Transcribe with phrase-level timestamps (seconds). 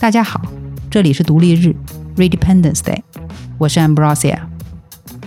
[0.00, 0.42] 大家好，
[0.90, 1.76] 这里是独立日
[2.16, 3.02] （Redependence Day），
[3.56, 4.40] 我是 Ambrosia。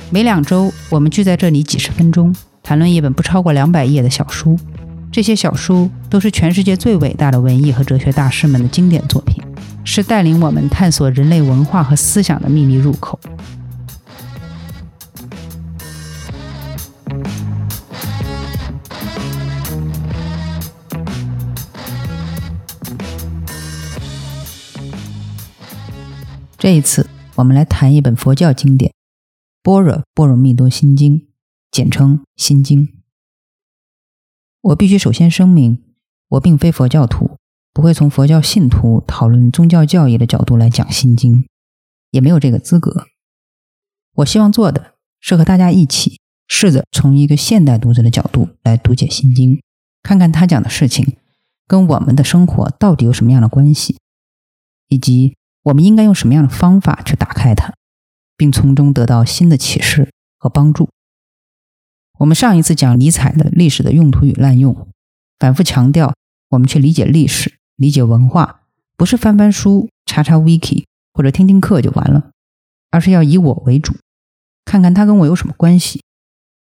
[0.09, 4.59] 每两周，我们聚在这里几十分钟，谈论一本不超过两百页的小书。
[5.15, 9.41] 这些小书都是全世界最伟大的文艺和哲学大师们的经典作品，
[9.85, 13.17] 是带领我们探索人类文化和思想的秘密入口。
[26.57, 28.91] 这一次，我们来谈一本佛教经典
[29.63, 31.19] 《般若波罗蜜多心经》，
[31.71, 32.87] 简称《心经》。
[34.65, 35.83] 我必须首先声明，
[36.29, 37.37] 我并非佛教徒，
[37.71, 41.43] 不会从佛教信徒讨论宗教教义的角度来讲《心经》，
[42.09, 43.05] 也没有这个资格。
[44.15, 49.55] 我希望做的是和大家一起试着从一个现代读者的角度来读解《心经》，
[50.01, 51.15] 看看他讲的事情
[51.67, 53.97] 跟我们的生活到底有什么样的关系，
[54.87, 55.35] 以及。
[55.65, 57.73] 我们应该用什么样的方法去打开它，
[58.37, 60.89] 并从中得到新的启示和帮助？
[62.17, 64.87] 我们上一次讲尼采的历史的用途与滥用，
[65.37, 66.13] 反复强调，
[66.49, 68.61] 我们去理解历史、理解文化，
[68.95, 72.31] 不是翻翻书、查查 wiki 或者听听课就完了，
[72.91, 73.95] 而是要以我为主，
[74.63, 76.03] 看看它跟我有什么关系，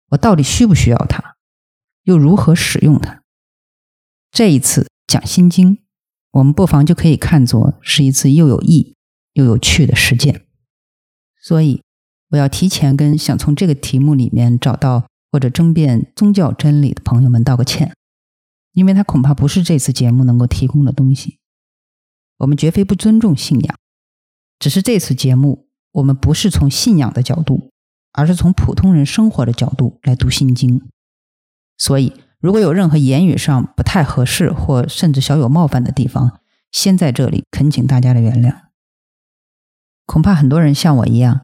[0.10, 1.36] 我到底需不需要它，
[2.04, 3.22] 又如何使用它？
[4.32, 5.76] 这一次讲《心经》。
[6.32, 8.94] 我们不妨就可以看作是一次又有益
[9.36, 10.46] 又有趣的实践，
[11.42, 11.82] 所以
[12.32, 17.94] 我要提前跟想从这个题目里面找到或者争辩宗教真理的朋友们道个歉，
[18.72, 21.40] 因为它恐怕不是这次节目能够提供的东西。
[22.38, 23.76] 我们绝非不尊重信仰，
[24.58, 27.74] 只是这次节目我们不是从信仰的角度，
[28.14, 30.82] 而是从普通人生活的角度来读心经，
[31.78, 32.14] 所以。
[32.40, 36.40] 如果有任何言语上不太合适，或甚至小有冒犯的地方，
[36.72, 38.68] 先在这里恳请大家的原谅。
[40.06, 41.44] 恐怕很多人像我一样，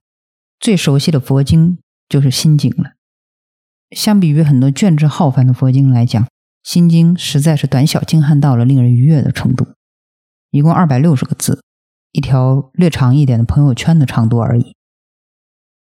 [0.59, 2.91] 最熟悉的佛经就是《心经》了。
[3.95, 6.23] 相比于很多卷帙浩繁的佛经来讲，
[6.63, 9.67] 《心经》实在是短小精悍到了令人愉悦的程度。
[10.49, 11.61] 一共二百六十个字，
[12.11, 14.75] 一条略长一点的朋友圈的长度而已。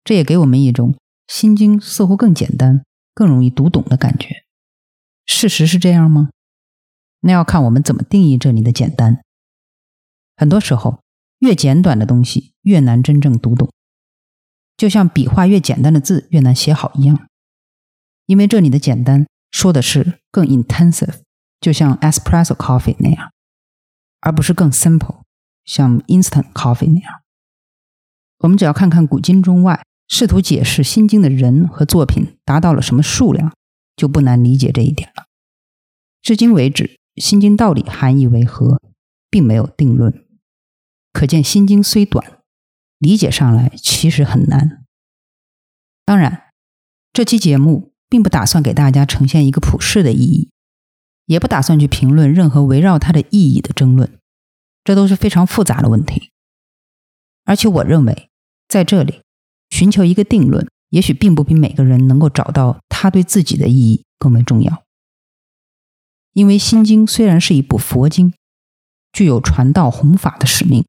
[0.03, 0.93] 这也给我们一种
[1.27, 4.43] 《心经》似乎更简单、更容易读懂的感觉。
[5.25, 6.29] 事实是这样吗？
[7.21, 9.21] 那要看我们怎么定义这里的简单。
[10.37, 11.01] 很多时候，
[11.39, 13.69] 越简短的东西越难真正读懂，
[14.77, 17.27] 就像笔画越简单的字越难写好一样。
[18.27, 21.21] 因为这里的简单说的是更 intensive，
[21.59, 23.31] 就像 espresso coffee 那样，
[24.21, 25.23] 而不是更 simple，
[25.65, 27.21] 像 instant coffee 那样。
[28.39, 33.51] 我们只要看看古今中外，试图解释《心经》的人和作品达到了什么数量。
[33.97, 35.25] 就不难理解这一点了。
[36.21, 38.79] 至今为止，《心经》到底含义为何，
[39.27, 40.23] 并没有定论。
[41.11, 42.43] 可见，《心经》虽短，
[42.99, 44.85] 理解上来其实很难。
[46.05, 46.51] 当然，
[47.11, 50.49] 这期节目并不打算给大家呈现一个普世的意义，
[51.25, 54.17] 也不打算去评论任何围绕它的意义的争论，
[54.83, 56.31] 这都是非常复杂的问题。
[57.45, 58.29] 而且，我认为
[58.67, 59.21] 在这里
[59.69, 60.67] 寻求一个定论。
[60.89, 64.83] 也许并不比每个人能够找到它对自己的意义更为重要，
[66.31, 68.33] 因为《心经》虽然是一部佛经，
[69.11, 70.85] 具有传道弘法的使命，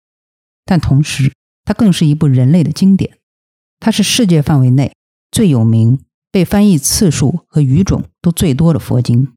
[0.64, 1.32] 但同时
[1.64, 3.18] 它更是一部人类的经典。
[3.80, 4.94] 它是世界范围内
[5.32, 5.98] 最有名、
[6.30, 9.32] 被翻译次数和语种都最多的佛经。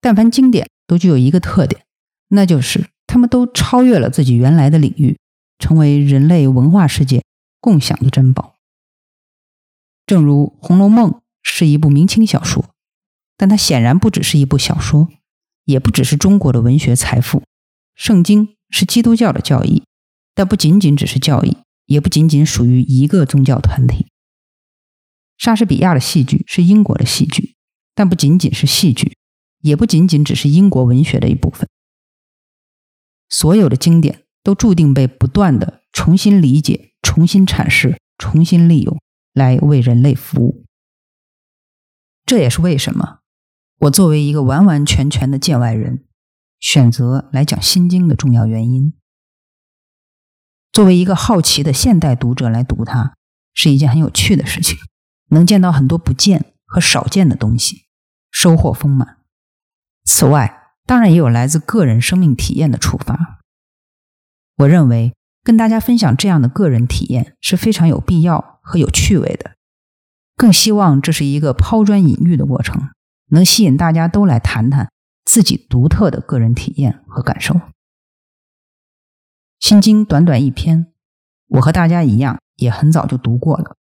[0.00, 1.84] 但凡经典都具有一个特点，
[2.28, 5.18] 那就是他们都超越了自己原来的领域，
[5.58, 7.22] 成为人类文化世界
[7.60, 8.54] 共享的珍宝。
[10.06, 11.10] 正如《红楼梦》
[11.42, 12.64] 是一部明清小说，
[13.36, 15.08] 但它显然不只是一部小说，
[15.66, 17.40] 也不只是中国的文学财富。
[17.94, 19.84] 《圣经》是基督教的教义，
[20.34, 24.06] 但不仅仅只是教义，也不仅仅属于一个宗教团体。
[25.40, 27.56] 莎士比亚的戏剧是英国的戏剧，
[27.94, 29.16] 但不仅仅是戏剧，
[29.62, 31.66] 也不仅仅只是英国文学的一部分。
[33.30, 39.00] 所有的经典都注定被不断的重新理解、重新阐释、重新利用。
[39.32, 40.66] 来为人类服务，
[42.26, 43.20] 这也是为什么
[43.78, 46.04] 我作为一个完完全全的见外人，
[46.58, 48.92] 选择来讲《心经》的重要原因。
[50.72, 53.14] 作为一个好奇的现代读者来读它，
[53.54, 54.76] 是一件很有趣的事情，
[55.30, 57.86] 能见到很多不见和少见的东西，
[58.30, 59.18] 收获丰满。
[60.04, 63.38] 此外，当然也有来自个人生命体验的触发。
[64.56, 69.52] 我认为跟大家分享这样的个人体验是非常有必要和有趣味的，
[70.36, 72.90] 更希望这是一个抛砖引玉的过程，
[73.28, 74.90] 能吸引大家都来谈谈
[75.24, 77.54] 自己独特的个人体验和感受。
[79.60, 80.92] 《心经》短短一篇，
[81.48, 83.76] 我和大家一样，也很早就读过了，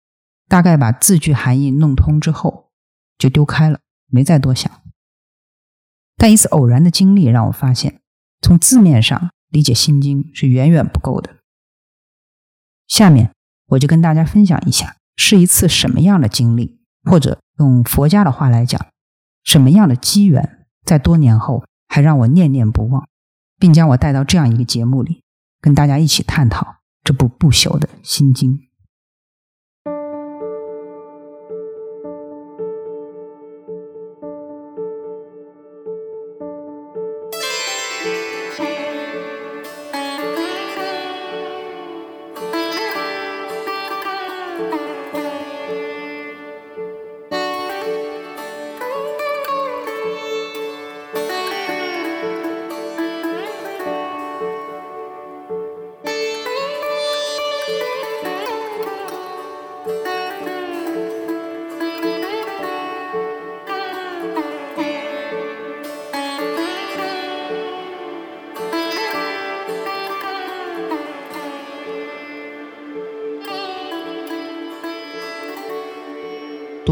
[0.48, 2.70] 大概把字句含义弄通之后，
[3.18, 4.70] 就丢开了，没再多想。
[6.16, 8.00] 但一次偶然的经历让我发现，
[8.40, 11.36] 从字面上理解《心经》是远远不够的。
[12.86, 13.32] 下面
[13.68, 18.86] 我就跟大家分享一下，是一次什么样的经历，或者用佛家的话来讲，
[19.42, 23.08] 什么样的机缘，在多年后还让我念念不忘，
[23.58, 25.22] 并将我带到这样一个节目里，
[25.60, 28.58] 跟大家一起探讨这部不朽的《心经》。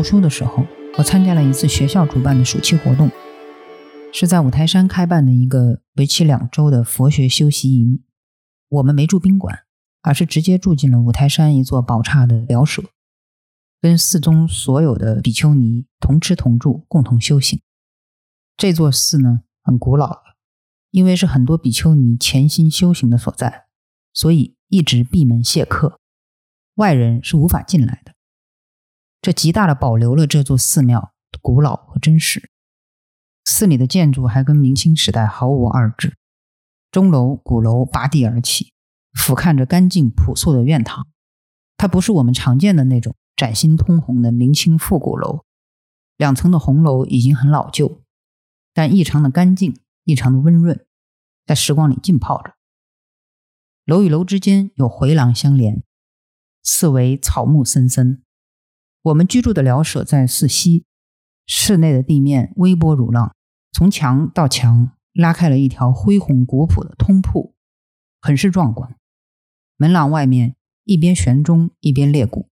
[0.02, 0.66] 读书的时候，
[0.98, 3.08] 我参加了一次学校主办的暑期活动，
[4.12, 8.02] 是在五台山开办的一个为期两周的佛学修习营。
[8.68, 9.60] 我们没住宾馆，
[10.00, 12.82] 而是直接住进了五台山一座宝刹的寮舍，
[13.80, 17.60] 跟寺中所有的比丘尼同吃同住，共同修行。
[18.56, 20.36] 这座寺呢很古老了，
[20.90, 23.66] 因为是很多比丘尼潜心修行的所在，
[24.12, 26.00] 所以一直闭门谢客，
[26.74, 28.14] 外人是无法进来的。
[29.22, 32.50] 这极大的保留了这座寺庙古老和真实。
[33.44, 36.16] 寺里的建筑还跟明清时代毫无二致，
[36.90, 38.72] 钟楼、鼓楼拔地而起，
[39.14, 41.06] 俯瞰着干净朴素的院堂。
[41.76, 45.44] 它不是我们常见的那种崭新通红的明清复古楼，
[46.16, 48.02] 两层的红楼已经很老旧，
[48.74, 50.84] 但异常的干净，异常的温润，
[51.46, 52.54] 在时光里浸泡着。
[53.84, 55.84] 楼与楼之间有回廊相连，
[56.64, 58.24] 四围草木森森。
[59.02, 60.84] 我们居住的寮舍在寺西，
[61.44, 63.34] 室内的地面微波如浪，
[63.72, 67.56] 从墙到墙拉开了一条恢宏古朴的通铺，
[68.20, 68.96] 很是壮观。
[69.76, 70.54] 门廊外面
[70.84, 72.48] 一边悬钟一边裂鼓，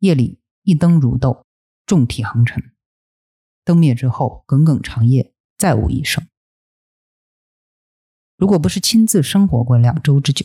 [0.00, 1.46] 夜里一灯如豆，
[1.86, 2.72] 众体横陈。
[3.64, 6.26] 灯灭之后，耿耿长夜，再无一声。
[8.36, 10.44] 如果不是亲自生活过两周之久，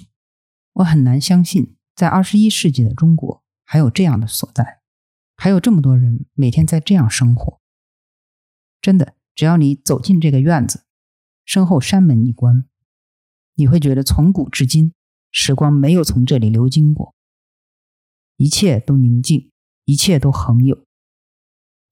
[0.73, 4.82] 我很难相信，在二十一世纪的中国还有这样的所在。
[5.35, 7.59] 还有这么多人每天在这样生活，
[8.81, 10.85] 真的，只要你走进这个院子，
[11.43, 12.65] 身后山门一关，
[13.55, 14.93] 你会觉得从古至今，
[15.31, 17.15] 时光没有从这里流经过，
[18.37, 19.51] 一切都宁静，
[19.85, 20.85] 一切都恒有，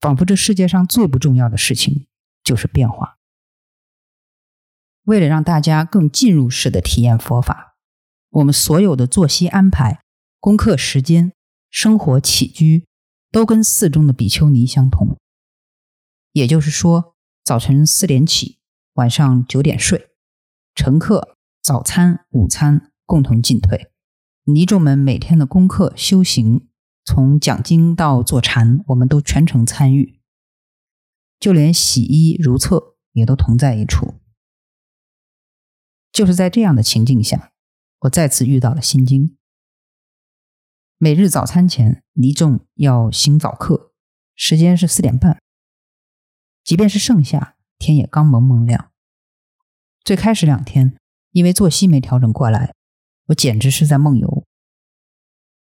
[0.00, 2.06] 仿佛这世界上最不重要的事情
[2.44, 3.18] 就是变化。
[5.04, 7.76] 为了让大家更进入式的体验佛法，
[8.30, 10.00] 我们所有的作息安排、
[10.38, 11.32] 功课时间、
[11.68, 12.86] 生活起居。
[13.32, 15.16] 都跟寺中的比丘尼相同，
[16.32, 18.58] 也就是说，早晨四点起，
[18.92, 20.10] 晚上九点睡。
[20.74, 23.90] 晨课、早餐、午餐共同进退。
[24.44, 26.68] 尼众们每天的功课修行，
[27.06, 30.20] 从讲经到坐禅，我们都全程参与。
[31.40, 34.14] 就连洗衣如厕也都同在一处。
[36.12, 37.52] 就是在这样的情境下，
[38.00, 39.38] 我再次遇到了心经。
[41.04, 43.90] 每日早餐前，尼众要行早课，
[44.36, 45.42] 时间是四点半。
[46.62, 48.92] 即便是盛夏，天也刚蒙蒙亮。
[50.04, 50.96] 最开始两天，
[51.32, 52.72] 因为作息没调整过来，
[53.26, 54.44] 我简直是在梦游。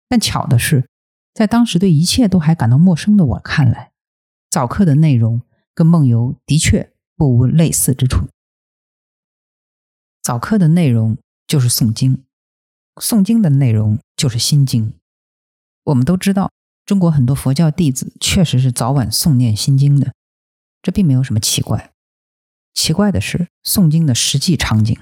[0.09, 0.89] 但巧的是，
[1.33, 3.93] 在当时对一切都还感到陌生的我看来，
[4.49, 5.41] 早课的内容
[5.73, 8.27] 跟梦游的确不无类似之处。
[10.21, 11.17] 早课的内容
[11.47, 12.25] 就是诵经，
[12.95, 14.98] 诵经的内容就是心经。
[15.83, 16.51] 我们都知道，
[16.85, 20.13] 中国很多佛教弟子确实是早晚诵念心经的，
[20.81, 21.91] 这并没有什么奇怪。
[22.73, 24.97] 奇怪的是诵经的实际场景。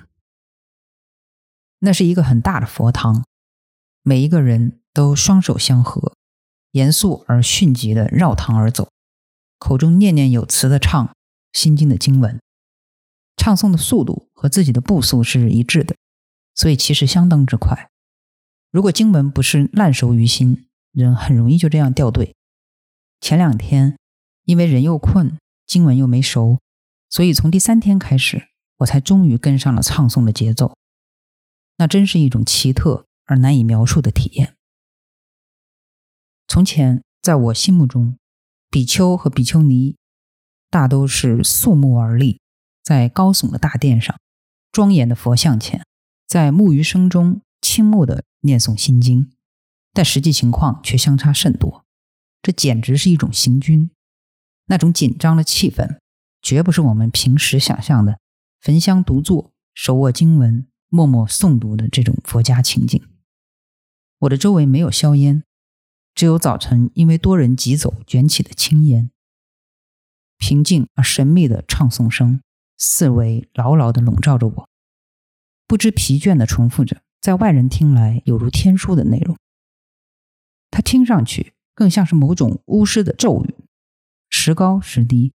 [1.79, 3.23] 那是一个很大的佛堂，
[4.01, 6.13] 每一个人都双手相合，
[6.71, 8.89] 严肃而迅疾地绕堂而走，
[9.59, 11.15] 口中念念有词地唱
[11.53, 12.39] 心经的经文。
[13.35, 15.95] 唱诵的速度和自己的步速是一致的，
[16.55, 17.91] 所以其实相当之快。
[18.71, 20.66] 如果经文不是烂熟于心，
[21.03, 22.35] 人很容易就这样掉队。
[23.21, 23.97] 前两天
[24.45, 26.59] 因为人又困，经文又没熟，
[27.09, 30.75] 所以从第三天开始，我才终于跟上了唱诵的节奏。
[31.77, 34.55] 那真是一种奇特而难以描述的体验。
[36.47, 38.17] 从前，在我心目中，
[38.71, 39.95] 比丘和比丘尼
[40.69, 42.39] 大都是肃穆而立，
[42.83, 44.19] 在高耸的大殿上，
[44.71, 45.85] 庄严的佛像前，
[46.25, 49.31] 在木鱼声中倾慕的念诵心经，
[49.97, 51.83] 但实际情况却相差甚多。
[52.43, 53.89] 这简直是一种行军，
[54.67, 55.97] 那种紧张的气氛，
[56.39, 58.19] 绝不是我们平时想象的
[58.61, 63.01] 焚香独坐、手握经文、默默诵读的这种佛家情景。
[64.19, 65.41] 我的周围没有硝烟。
[66.13, 69.09] 只有早晨因为多人急走卷起的青烟，
[70.37, 72.39] 平静而神秘的唱诵声，
[72.77, 74.69] 四围牢牢地笼罩着我，
[75.65, 79.35] 不知疲倦地重复着，在外人听来有如天书的内容。
[80.71, 83.55] 它听上去更像是某种巫师的咒语，
[84.29, 85.33] 时高时低，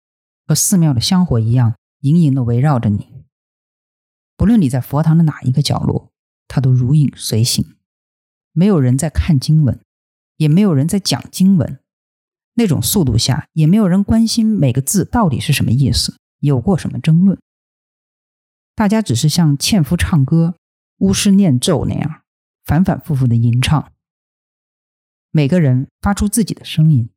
[0.45, 3.07] 和寺庙的香火一样，隐隐地围绕着你。
[4.36, 6.12] 不论你在佛堂的哪一个角落，
[6.48, 7.75] 它都如影随形。
[8.51, 9.79] 没有人在看经文。
[10.38, 11.79] 也没有人在讲经文，
[12.53, 17.38] 那种速度下，也没有人关心每个字到底是什么意思，有过什么争论。
[18.74, 20.55] 大家只是像纤夫唱歌、
[21.00, 22.21] 巫师念咒那样，
[22.63, 23.91] 反反复复的吟唱。
[25.31, 27.09] 每个人发出自己的声音，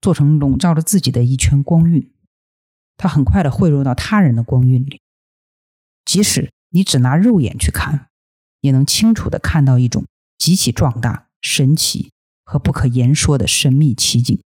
[0.00, 2.12] 做成笼罩着自己的一圈光晕，
[2.96, 5.00] 它很快的汇入到他人的光晕里。
[6.04, 8.08] 即使你只拿肉眼去看，
[8.60, 10.06] 也能清楚的看到一种
[10.38, 12.10] 极其壮大、神奇。
[12.44, 14.42] 和不可言说的神秘奇景，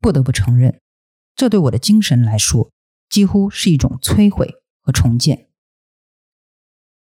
[0.00, 0.80] 不得不承认，
[1.36, 2.72] 这对我的精神来说
[3.08, 5.50] 几乎是一种摧毁和重建。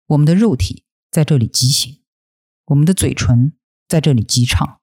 [0.06, 1.97] 我们的肉体在这里畸形，
[2.68, 3.54] 我们的嘴唇
[3.86, 4.80] 在这里击唱，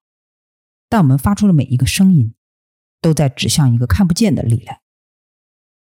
[0.90, 2.34] 但我们发出的每一个声音，
[3.00, 4.82] 都在指向一个看不见的力量，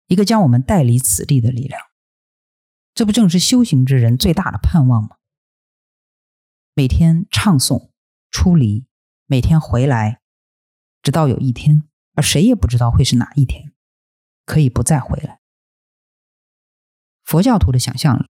[0.09, 1.81] 一个将我们带离此地的力量。
[2.93, 5.17] 这不正是修行之人最大的盼望吗？
[6.75, 7.91] 每天唱诵、
[8.31, 8.85] 出离，
[9.27, 10.21] 每天回来，
[11.03, 13.73] 直到有一天，而谁也不知道会是哪一天，
[14.45, 15.41] 可以不再回来。
[17.25, 18.29] 佛教徒的想象里，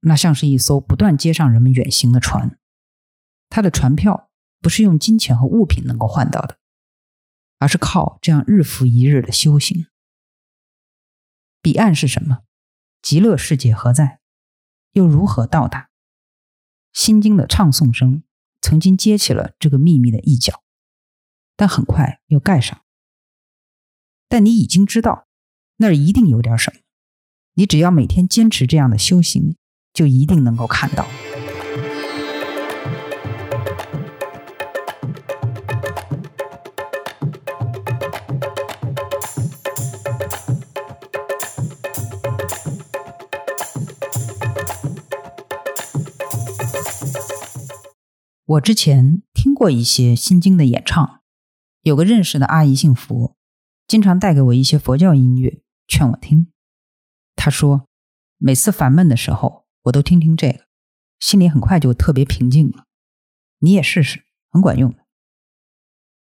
[0.00, 2.58] 那像是一艘不断接上人们远行的船，
[3.50, 4.30] 他的船票
[4.60, 6.58] 不是用金钱和物品能够换到的，
[7.58, 9.86] 而是靠这样日复一日的修行。
[11.60, 12.44] 彼岸是什么？
[13.02, 14.20] 极乐世界何在？
[14.92, 15.90] 又如何到达？
[16.92, 18.22] 心经的唱诵声
[18.60, 20.62] 曾经揭起了这个秘密的一角，
[21.56, 22.82] 但很快又盖上。
[24.28, 25.26] 但你已经知道，
[25.76, 26.80] 那儿一定有点什么。
[27.54, 29.56] 你只要每天坚持这样的修行，
[29.92, 31.06] 就一定能够看到。
[48.50, 51.22] 我之前听过一些心经的演唱，
[51.82, 53.36] 有个认识的阿姨姓佛，
[53.86, 56.48] 经常带给我一些佛教音乐，劝我听。
[57.36, 57.86] 她说，
[58.38, 60.66] 每次烦闷的时候，我都听听这个，
[61.20, 62.86] 心里很快就特别平静了。
[63.60, 65.06] 你也试试，很管用的。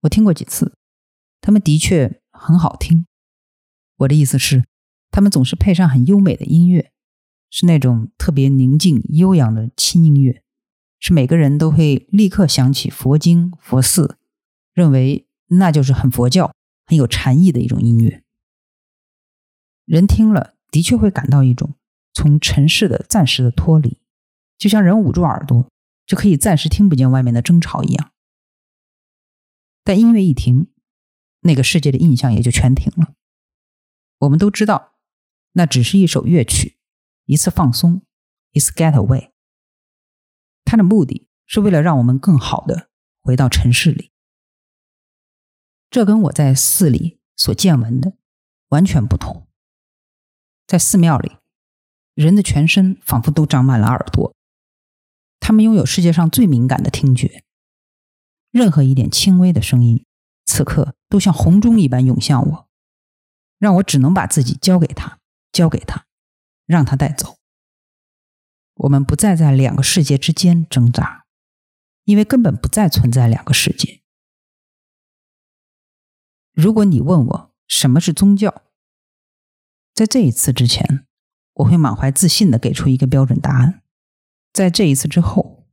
[0.02, 0.76] 我听过几次，
[1.42, 3.08] 他们的确很好听。
[3.96, 4.66] 我的意思是，
[5.10, 6.92] 他们总是配上很优美的音乐，
[7.50, 10.44] 是那种特别宁静悠扬的轻音乐。
[11.00, 14.18] 是每个人都会立刻想起佛经、佛寺，
[14.74, 16.54] 认为那就是很佛教、
[16.86, 18.24] 很有禅意的一种音乐。
[19.86, 21.74] 人听了的确会感到一种
[22.14, 23.98] 从尘世的暂时的脱离，
[24.58, 25.68] 就像人捂住耳朵
[26.06, 28.12] 就可以暂时听不见外面的争吵一样。
[29.84, 30.68] 但音乐一停，
[31.42, 33.14] 那个世界的印象也就全停了。
[34.20, 34.98] 我们都知道，
[35.54, 36.78] 那只是一首乐曲，
[37.26, 38.02] 一次放松，
[38.52, 39.32] 一次 get away。
[40.70, 42.92] 他的目的是为了让我们更好的
[43.24, 44.12] 回到城市里，
[45.90, 48.14] 这跟我在寺里所见闻的
[48.68, 49.48] 完全不同。
[50.68, 51.38] 在寺庙里，
[52.14, 54.36] 人的全身仿佛都长满了耳朵，
[55.40, 57.44] 他们拥有世界上最敏感的听觉，
[58.52, 60.06] 任何一点轻微的声音，
[60.46, 62.70] 此刻都像洪钟一般涌向我，
[63.58, 65.18] 让我只能把自己交给他，
[65.52, 66.06] 交给他，
[66.68, 67.39] 让他带走。
[68.80, 71.26] 我们不再在两个世界之间挣扎，
[72.06, 74.02] 因为根本不再存在两个世界。
[76.54, 78.64] 如果你问我什么是宗教，
[79.94, 81.06] 在这一次之前，
[81.56, 83.82] 我会满怀自信的给出一个标准答案；
[84.54, 85.68] 在这一次之后，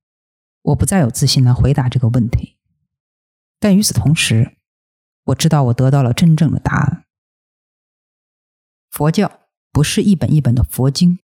[0.63, 2.57] 我不再有自信来回答这个问题。
[3.61, 4.57] 但与此同时，
[5.27, 7.05] 我知道我得到了真正的答案。
[8.91, 11.21] 佛教不是一本一本的佛经，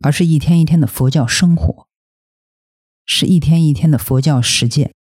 [0.00, 1.86] 而是一天一天的佛教生活，
[3.04, 4.94] 是一天一天的佛教实践。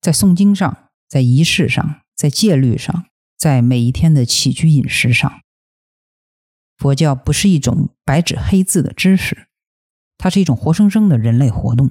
[0.00, 3.06] 在诵经上，在仪式上，在戒律上，
[3.36, 5.40] 在每一天的起居饮食上，
[6.76, 9.48] 佛教不是一种白纸黑字的知识，
[10.18, 11.90] 它是一种活生生的人类活动。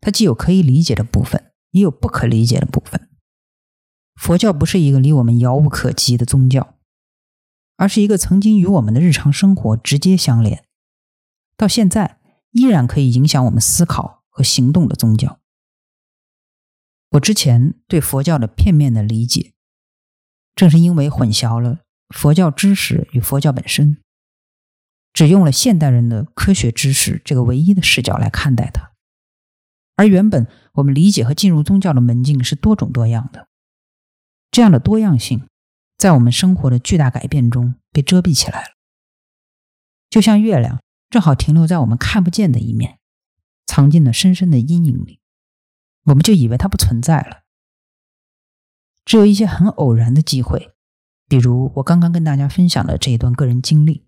[0.00, 3.08] 它既有可以理解的部分，也有不可理解的部分。
[4.16, 6.79] 佛教不是一个离我们遥不可及的宗教。
[7.80, 10.66] 而是一个曾经与我们的日常生活直接相连，
[11.56, 12.20] 到现在
[12.50, 15.40] 依然可以影响我们思考和行动的宗教。
[17.12, 19.54] 我之前对佛教的片面的理解，
[20.54, 21.78] 正是因为混淆了
[22.14, 23.96] 佛教知识与佛教本身，
[25.14, 28.92] 只用了现代人的科学知识这个唯一的视角来看待它。
[29.96, 33.48] 而原本我们理解和进入宗教的门径是多种多样的，
[34.50, 35.46] 这样的多样性。
[36.00, 38.68] 在我们生活的巨大改变中被遮蔽起来了，
[40.08, 42.98] 就像月亮正好停留在我们看不见的一面，
[43.66, 45.20] 藏进了深深的阴影里，
[46.04, 47.42] 我们就以为它不存在了。
[49.04, 50.72] 只有一些很偶然的机会，
[51.28, 54.06] 比如我刚刚跟大家分享的这一段个人经历，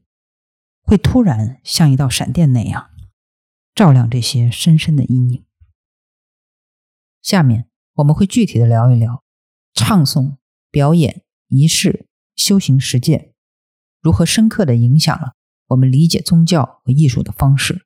[0.80, 2.88] 会突然像一道闪电那样
[3.74, 5.44] 照亮这些深深的阴影。
[7.20, 9.22] 下面我们会具体的聊一聊
[9.74, 10.38] 唱诵、
[10.70, 11.22] 表演。
[11.54, 13.34] 仪式、修行、实践，
[14.00, 15.34] 如何深刻的影响了
[15.66, 17.84] 我们理解宗教和艺术的方式？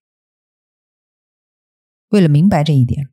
[2.10, 3.10] 为了明白这一点，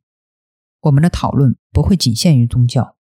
[0.82, 2.96] 我们的讨论不会仅限于宗教，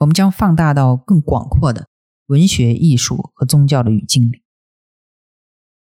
[0.00, 1.88] 我们将放大到更广阔的
[2.26, 4.42] 文学、艺术和宗教的语境里。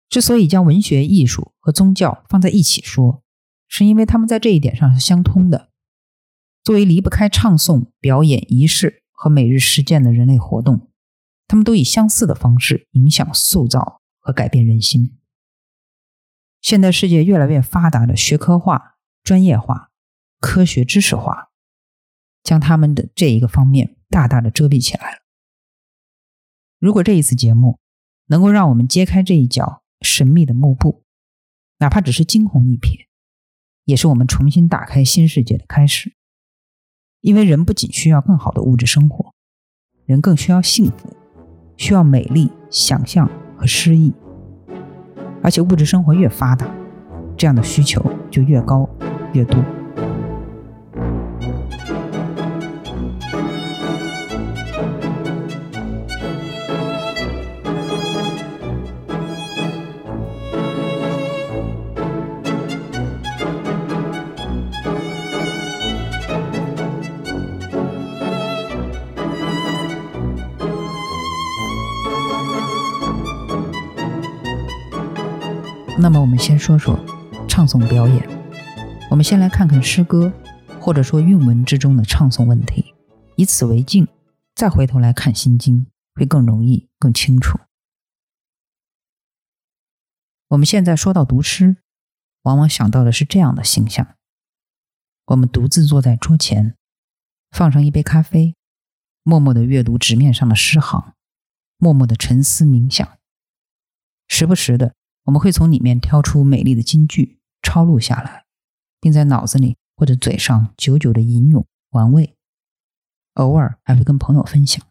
[0.08, 3.24] 之所以将文学、艺术和宗教放在一起说，
[3.66, 5.72] 是因为他们在这一点上是相通的。
[6.62, 9.02] 作为离不开唱诵、表演、仪式。
[9.16, 10.92] 和每日实践的人类活动，
[11.48, 15.18] 他们都以相似的方式影响、塑造和改变人心。
[16.60, 19.90] 现代世界越来越发达的学科化、专业化、
[20.40, 21.50] 科学知识化，
[22.42, 25.18] 将他们的这一个方面大大的遮蔽起来了。
[26.78, 27.78] 如果这一次节目
[28.26, 31.04] 能够让我们揭开这一角神秘的幕布，
[31.78, 33.06] 哪怕只是惊鸿一瞥，
[33.84, 36.15] 也是我们重新打开新世界的开始。
[37.20, 39.32] 因为人不仅需要更好的物质生活，
[40.04, 41.16] 人更需要幸福，
[41.76, 44.12] 需要美丽、想象和诗意。
[45.42, 46.66] 而且物质生活越发达，
[47.36, 48.88] 这样的需求就越高、
[49.32, 49.62] 越多。
[76.06, 76.96] 那么，我们先说说
[77.48, 78.24] 唱诵表演。
[79.10, 80.32] 我们先来看看诗歌，
[80.80, 82.94] 或者说韵文之中的唱诵问题，
[83.34, 84.06] 以此为镜，
[84.54, 85.80] 再回头来看《心经》，
[86.14, 87.58] 会更容易、更清楚。
[90.46, 91.78] 我们现在说到读诗，
[92.42, 94.14] 往往想到的是这样的形象：
[95.24, 96.76] 我们独自坐在桌前，
[97.50, 98.54] 放上一杯咖啡，
[99.24, 101.14] 默默的阅读纸面上的诗行，
[101.78, 103.18] 默默的沉思冥想，
[104.28, 104.94] 时不时的。
[105.26, 108.46] 我们会从里面挑出美丽的金句，抄录下来，
[109.00, 112.36] 并在脑子里或者嘴上久久的吟咏玩味，
[113.34, 114.84] 偶尔还会跟朋友分享。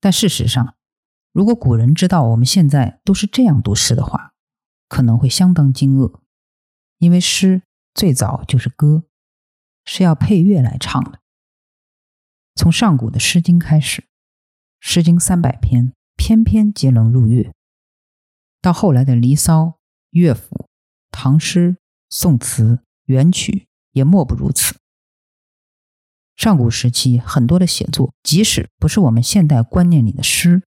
[0.00, 0.76] 但事实上，
[1.32, 4.32] 如果古人知道我们现在都是这样读诗的话，
[4.88, 6.20] 可能会相当惊愕，
[6.98, 9.02] 因为诗最早就是歌，
[9.84, 11.18] 是要配乐来唱的。
[12.54, 14.02] 从上古的《诗经》开始，
[14.78, 17.52] 《诗经》三百篇，篇篇皆能入乐。
[18.68, 19.62] 到后来的《离骚》
[20.10, 20.54] 《乐府》
[21.10, 21.70] 《唐诗》
[22.10, 22.64] 《宋词》
[23.06, 23.52] 《元曲》
[23.92, 24.76] 也莫不如此。
[26.36, 30.64] 上古时期很多的写作，即使不是我们现代观念里的诗，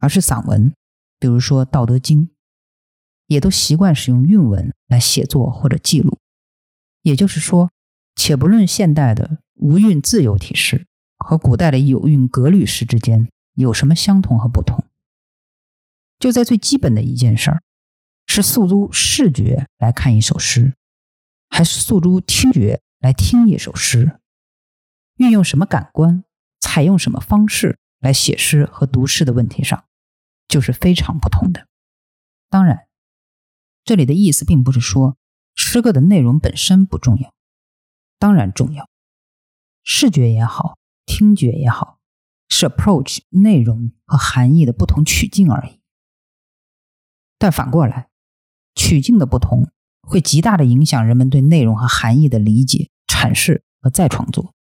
[0.00, 0.74] 而是散文，
[1.20, 2.26] 比如说《道德经》，
[3.28, 6.18] 也都习惯使用韵文来写作或者记录。
[7.02, 7.70] 也就是说，
[8.16, 10.84] 且不论现代的无韵自由体诗
[11.18, 14.84] 和古代的有韵格律诗之间有什么相同和不同。
[16.18, 17.62] 就在最基本的一件事儿，
[18.26, 20.74] 是诉诸视觉来看一首诗，
[21.48, 24.18] 还是诉诸听觉来听一首诗？
[25.16, 26.24] 运用什么感官，
[26.60, 29.86] 采用什么方式来写诗和读诗的问题上，
[30.48, 31.68] 就是非常不同的。
[32.48, 32.86] 当然，
[33.84, 35.16] 这里的意思并不是说
[35.54, 37.32] 诗歌的内容本身不重要，
[38.18, 38.88] 当然重要，
[39.82, 41.98] 视觉也好，听觉也好，
[42.48, 45.75] 是 approach 内容和含义的不同曲径而已。
[47.46, 48.08] 但反过来，
[48.74, 49.70] 曲径的不同
[50.02, 54.52] 会极大的影响人们对内容和含义的理解、阐释和再创作。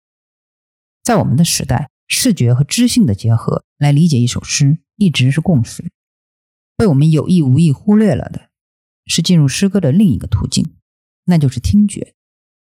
[1.02, 5.90] 在我们的时代，视觉和知性的结合来理解一首诗一直是共识。
[6.76, 8.50] 被我们有意无意忽略了的
[9.06, 10.76] 是进入诗歌的另一个途径，
[11.24, 12.14] 那就是听觉，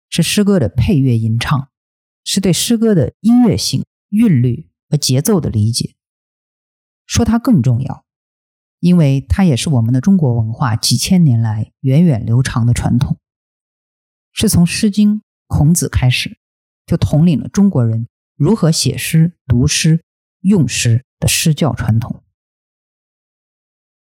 [0.09, 1.69] 是诗歌的配乐吟唱，
[2.23, 5.97] 是对诗歌的音乐性、韵律和节奏的理解。
[7.07, 8.06] 说它更重要。
[8.87, 13.19] 因为它也是我们的中国文化几千年来源远流长的传统，
[14.33, 15.17] 是从《诗经》
[15.49, 16.39] 孔子开始，
[16.87, 20.05] 就统领了中国人如何写诗、读诗、
[20.43, 22.23] 用诗的诗教传统。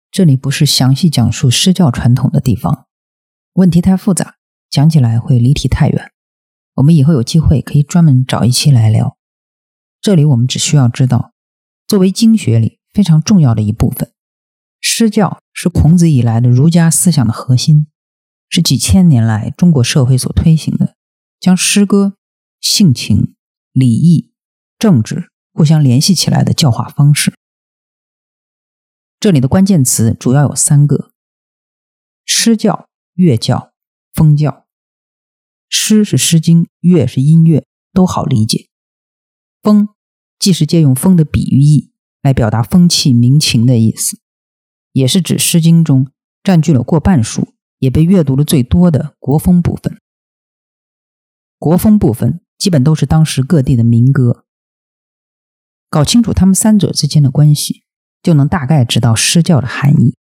[0.09, 2.87] 这里不是详细讲述诗教传统的地方，
[3.55, 4.37] 问题太复杂，
[4.69, 6.13] 讲起来会离题太远。
[6.75, 9.17] 我们以后有机会可以专门找一期来聊。
[9.99, 11.33] 这里我们只需要知道，
[11.85, 14.13] 作为经学里非常重要的一部分。
[14.81, 17.87] 诗教是孔子以来的儒家思想的核心，
[18.49, 20.97] 是几千年来中国社会所推行的，
[21.39, 22.17] 将诗歌、
[22.59, 23.35] 性情、
[23.71, 24.33] 礼义、
[24.79, 27.33] 政治互相联系起来的教化方式。
[29.19, 31.11] 这里的关键词主要有三个：
[32.25, 33.71] 诗教、乐教、
[34.13, 34.65] 风教。
[35.69, 38.67] 诗是《诗经》，乐是音乐，都好理解。
[39.61, 39.89] 风
[40.39, 44.20] 既是借用风的比喻义来表达风气民情的意思。
[44.91, 46.11] 也是指《诗经》中
[46.43, 49.99] 占据了过半数，也被阅读的最多的国风部分。
[51.57, 54.45] 国风部分基本都是当时各地的民歌。
[55.89, 57.83] 搞清楚他们三者之间的关系，
[58.23, 60.17] 就能大概知道诗教的含义。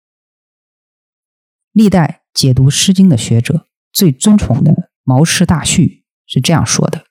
[1.71, 7.05] 历代解读《诗经》的学者最尊崇的毛氏大序是这样说的：“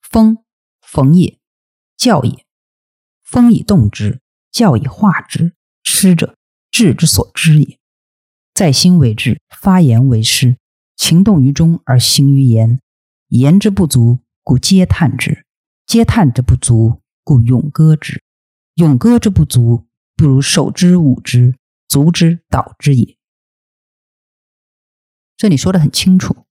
[0.00, 0.44] 风，
[0.80, 1.38] 逢也，
[1.96, 2.46] 教也。
[3.22, 6.36] 风以动之，教以化之。”诗者，
[6.70, 7.78] 志之所知也。
[8.54, 10.56] 在心为志，发言为诗。
[10.96, 12.78] 情动于中而行于言。
[13.28, 15.44] 言之不足，故嗟叹之；
[15.86, 18.22] 嗟叹之不足，故咏歌之。
[18.74, 21.56] 咏歌之不足，不如手之舞之，
[21.88, 23.16] 足之蹈之也。
[25.36, 26.44] 这里说的很清楚，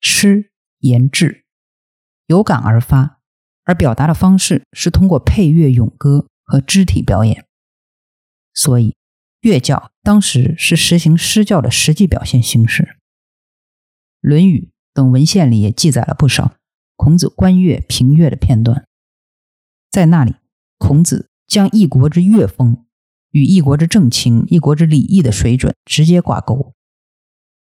[0.00, 1.46] 诗言志，
[2.26, 3.20] 有感而发，
[3.64, 7.45] 而表达的方式是通过配乐咏歌和肢体表演。
[8.56, 8.96] 所以，
[9.42, 12.82] 乐教当时是实行诗教的实际表现形式。
[14.22, 16.56] 《论语》等文献里也记载了不少
[16.96, 18.88] 孔子观乐评乐的片段。
[19.90, 20.36] 在那里，
[20.78, 22.86] 孔子将一国之乐风
[23.30, 26.72] 与一国之政情、一国之礼义的水准直接挂钩。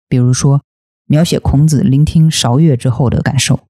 [0.09, 0.63] 比如说，
[1.07, 3.67] 描写孔子聆听韶乐之后的感受：“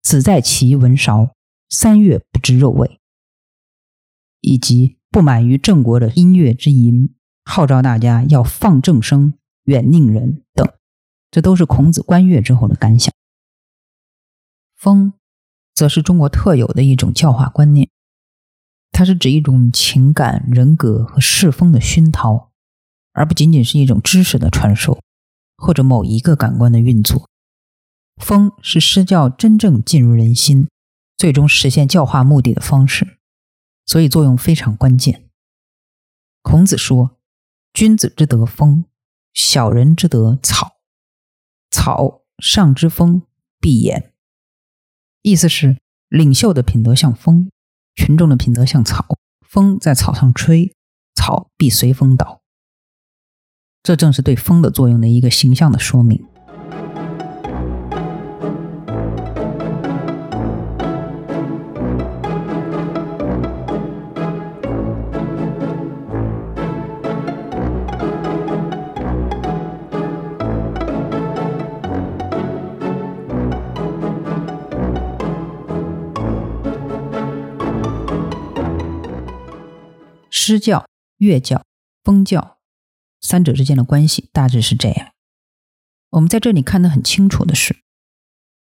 [0.00, 1.34] 子在其闻韶，
[1.68, 3.00] 三月不知肉味。”
[4.40, 4.99] 以及。
[5.10, 10.72] 不满于郑国的音乐之淫，号召大家要放正声、远佞人等，
[11.30, 13.12] 这都是孔子观乐之后的感想。
[14.76, 15.12] 风，
[15.74, 17.90] 则是中国特有的一种教化观念，
[18.92, 22.52] 它是指一种情感、人格和世风的熏陶，
[23.12, 25.00] 而不仅仅是一种知识的传授
[25.56, 27.28] 或者某一个感官的运作。
[28.22, 30.68] 风是施教真正进入人心，
[31.16, 33.18] 最终实现教化目的的方式。
[33.90, 35.28] 所以作用非常关键。
[36.42, 37.18] 孔子说
[37.74, 38.84] ：“君子之德风，
[39.34, 40.76] 小人之德草。
[41.72, 43.22] 草上之风，
[43.58, 44.12] 必偃。”
[45.22, 47.50] 意思是，领袖的品德像风，
[47.96, 49.18] 群众的品德像草。
[49.40, 50.76] 风在草上吹，
[51.16, 52.42] 草必随风倒。
[53.82, 56.29] 这正是对风的作用的一个形象的说明。
[80.50, 81.64] 诗教、乐教、
[82.02, 82.58] 风教
[83.20, 85.12] 三者之间的关系大致是这样。
[86.08, 87.84] 我们在这里看得很清楚的是，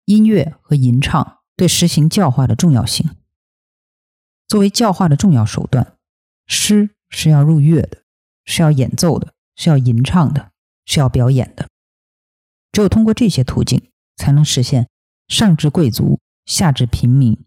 [0.05, 3.09] 音乐和吟唱对实行教化的重要性。
[4.47, 5.97] 作为教化的重要手段，
[6.45, 8.03] 诗是要入乐的，
[8.45, 10.51] 是要演奏的，是要吟唱的，
[10.85, 11.67] 是要表演的。
[12.71, 14.87] 只有通过这些途径，才能实现
[15.27, 17.43] 上至贵族，下至平民，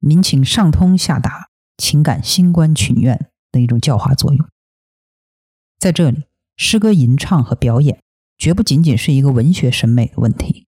[0.00, 3.28] 民情上通下达，情感心关群怨。
[3.52, 4.48] 的一种教化作用。
[5.78, 6.24] 在这里，
[6.56, 8.02] 诗歌吟唱和表演
[8.36, 10.66] 绝不仅仅是一个文学审美的问题，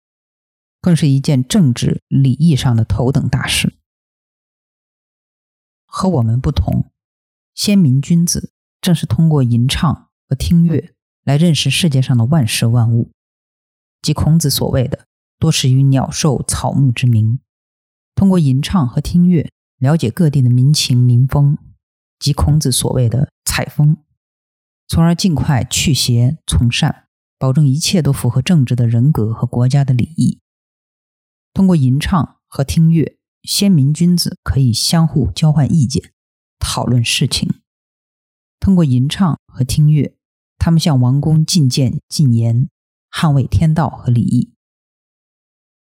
[0.82, 3.74] 更是一件政治礼义上的头等大事。
[5.86, 6.92] 和我们不同，
[7.56, 13.12] 先民君子正是通过吟唱和听乐来认识世界上的万事万物，
[14.02, 15.08] 即孔子所谓的
[15.40, 17.40] “多识于鸟兽草木之名”。
[18.14, 21.58] 通过吟唱和听乐，了解各地的民情民风，
[22.20, 23.98] 即孔子所谓的“采风”，
[24.88, 30.40] 从而尽快去邪从善，保证一切都符合政治的人格和国家的礼仪。
[31.54, 36.12] 通过吟唱和听乐，先民君子可以相互交换意见，
[36.60, 37.62] 讨论事情。
[38.60, 40.16] 通过吟唱和听乐，
[40.58, 42.70] 他们向王宫进谏进言，
[43.12, 44.54] 捍卫天道和礼义。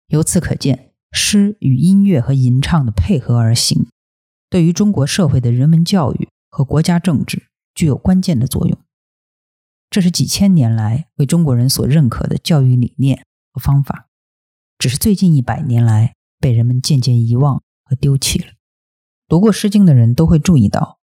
[0.09, 0.87] 由此可见。
[1.11, 3.87] 诗与音乐和吟唱的配合而行，
[4.51, 8.79] 对于中国社会的人文教育和国家政治具有关键的作用。
[9.91, 14.09] 这是几千年来为中国人所认可的教育理念和方法，
[14.79, 18.53] 只是最近一百年来被人们渐渐遗忘和丢弃了。
[19.27, 20.99] 读过《诗经》的人都会注意到，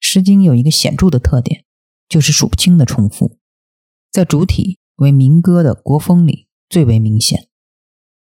[0.06, 1.64] 《诗经》有一个显著的特点，
[2.08, 3.38] 就是数不清的重复，
[4.10, 7.48] 在主体为民歌的国风里最为明显。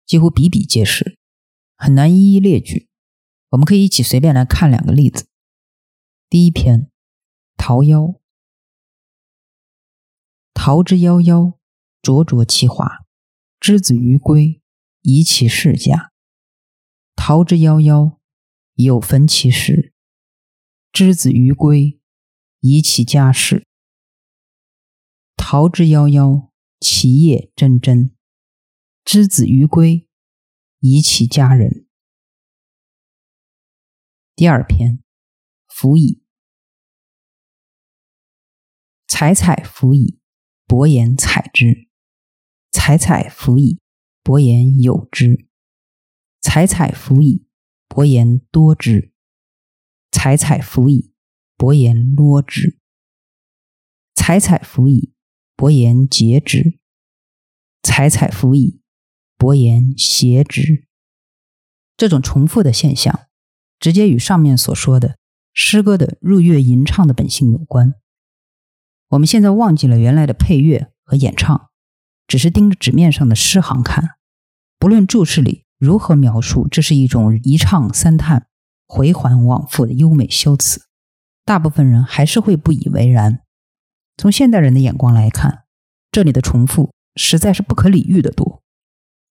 [0.05, 1.17] 几乎比比皆是，
[1.75, 2.84] 很难一一列举。
[3.55, 5.27] 我们可以一起随便来看两个例子。
[6.29, 6.81] 第一篇
[7.55, 8.13] 《桃夭》
[10.53, 11.57] ：“桃之夭夭，
[12.01, 13.05] 灼灼其华。
[13.61, 14.61] 之子于归，
[15.03, 16.11] 宜其室家。
[17.15, 18.17] 桃之夭夭，
[18.73, 19.93] 有逢其实。
[20.91, 21.97] 之子于归，
[22.59, 23.65] 宜其家室。
[25.37, 26.49] 桃之夭夭，
[26.81, 28.11] 其叶蓁蓁。”
[29.05, 30.05] 之子于归，
[30.81, 31.84] 宜其家人。
[34.35, 35.01] 第二篇，
[35.65, 36.21] 辅以。
[39.07, 40.19] 采采辅以，
[40.65, 41.87] 伯言采之；
[42.69, 43.79] 采采辅以，
[44.21, 45.47] 伯言有之；
[46.41, 47.47] 采采辅以，
[47.87, 49.13] 伯言多之；
[50.11, 51.13] 采采辅以，
[51.55, 52.77] 伯言多之；
[54.15, 55.13] 采采辅以，
[55.55, 56.79] 伯言节之；
[57.81, 58.81] 采采辅以。
[59.37, 60.87] 伯言谐之，
[61.97, 63.27] 这种重复的现象，
[63.79, 65.17] 直接与上面所说的
[65.53, 67.93] 诗歌的入乐吟唱的本性有关。
[69.09, 71.69] 我们现在忘记了原来的配乐和演唱，
[72.27, 74.11] 只是盯着纸面上的诗行看，
[74.79, 78.47] 不论注释里如何描述，这是一种一唱三叹、
[78.87, 80.81] 回环往复的优美修辞，
[81.45, 83.41] 大部分人还是会不以为然。
[84.17, 85.65] 从现代人的眼光来看，
[86.11, 88.63] 这里的重复实在是不可理喻的多。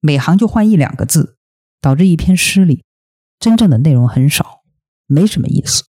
[0.01, 1.39] 每行就换一两个字，
[1.81, 2.85] 导致一篇诗里
[3.39, 4.63] 真正的内容很少，
[5.07, 5.85] 没什么意思。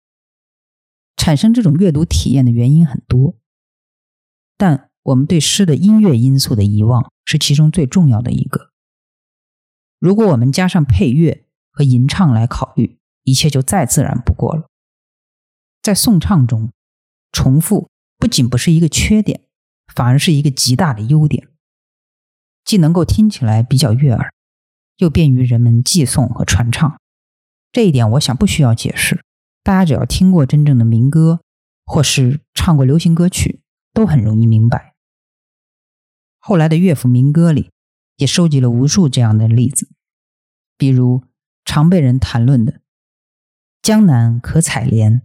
[1.16, 3.36] 产生这种阅读体验的原因很多，
[4.58, 8.72] 但我们对诗的音乐因素的遗忘是其中最重要的一个。
[10.00, 14.70] 如果我们加上配乐和吟唱来考虑，一切就再自然不过了。
[15.82, 16.72] 在颂唱中，
[17.32, 19.46] 重复不仅不是一个缺点，
[19.94, 21.48] 反而是一个极大的优点。
[22.64, 24.34] 既能够听起来比较悦耳，
[24.98, 27.00] 又便于人们记诵和传唱，
[27.76, 29.26] 这一点我想不需要解释。
[29.62, 31.42] 大家只要听过真正的民歌，
[31.86, 33.60] 或是唱过流行歌曲，
[33.92, 34.96] 都很容易明白。
[36.40, 37.72] 后来的乐府民歌里
[38.16, 39.90] 也收集了无数这样的例子，
[40.78, 41.26] 比如
[41.66, 42.80] 常被人谈论的
[43.84, 45.24] “江南可采莲，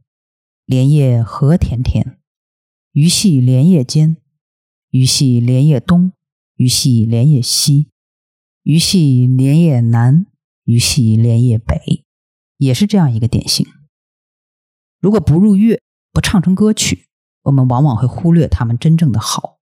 [0.64, 2.18] 莲叶何田田，
[2.90, 4.16] 鱼戏莲叶间，
[4.90, 6.10] 鱼戏莲叶东。”
[6.56, 7.90] 鱼戏莲叶西，
[8.64, 10.26] 鱼戏莲叶南，
[10.64, 12.04] 鱼戏莲叶北，
[12.60, 13.66] 也是这样一个典型。
[15.00, 15.80] 如果不入乐，
[16.12, 17.08] 不唱成歌曲，
[17.44, 19.58] 我们往往会忽略他们真正的好。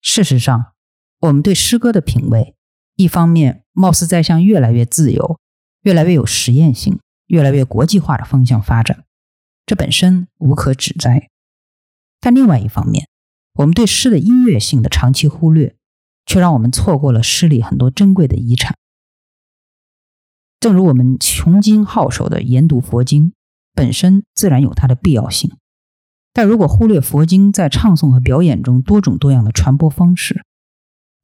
[0.00, 0.74] 事实上，
[1.18, 2.54] 我们对诗歌的品味，
[2.94, 5.40] 一方面貌似在向越来越自由、
[5.80, 9.04] 越来越有实验性、越来越国际化的方向发展，
[9.66, 11.28] 这本身无可指摘；
[12.20, 13.08] 但另外一方面，
[13.54, 15.74] 我们对诗的音乐性的长期忽略，
[16.24, 18.76] 却让我们错过了诗里很多珍贵的遗产。
[20.62, 23.32] 正如我们穷经好首的研读佛经，
[23.74, 25.50] 本身自然有它的必要性，
[26.32, 30.44] 但如果忽略佛经在唱诵和表演中多种多样的传播方式，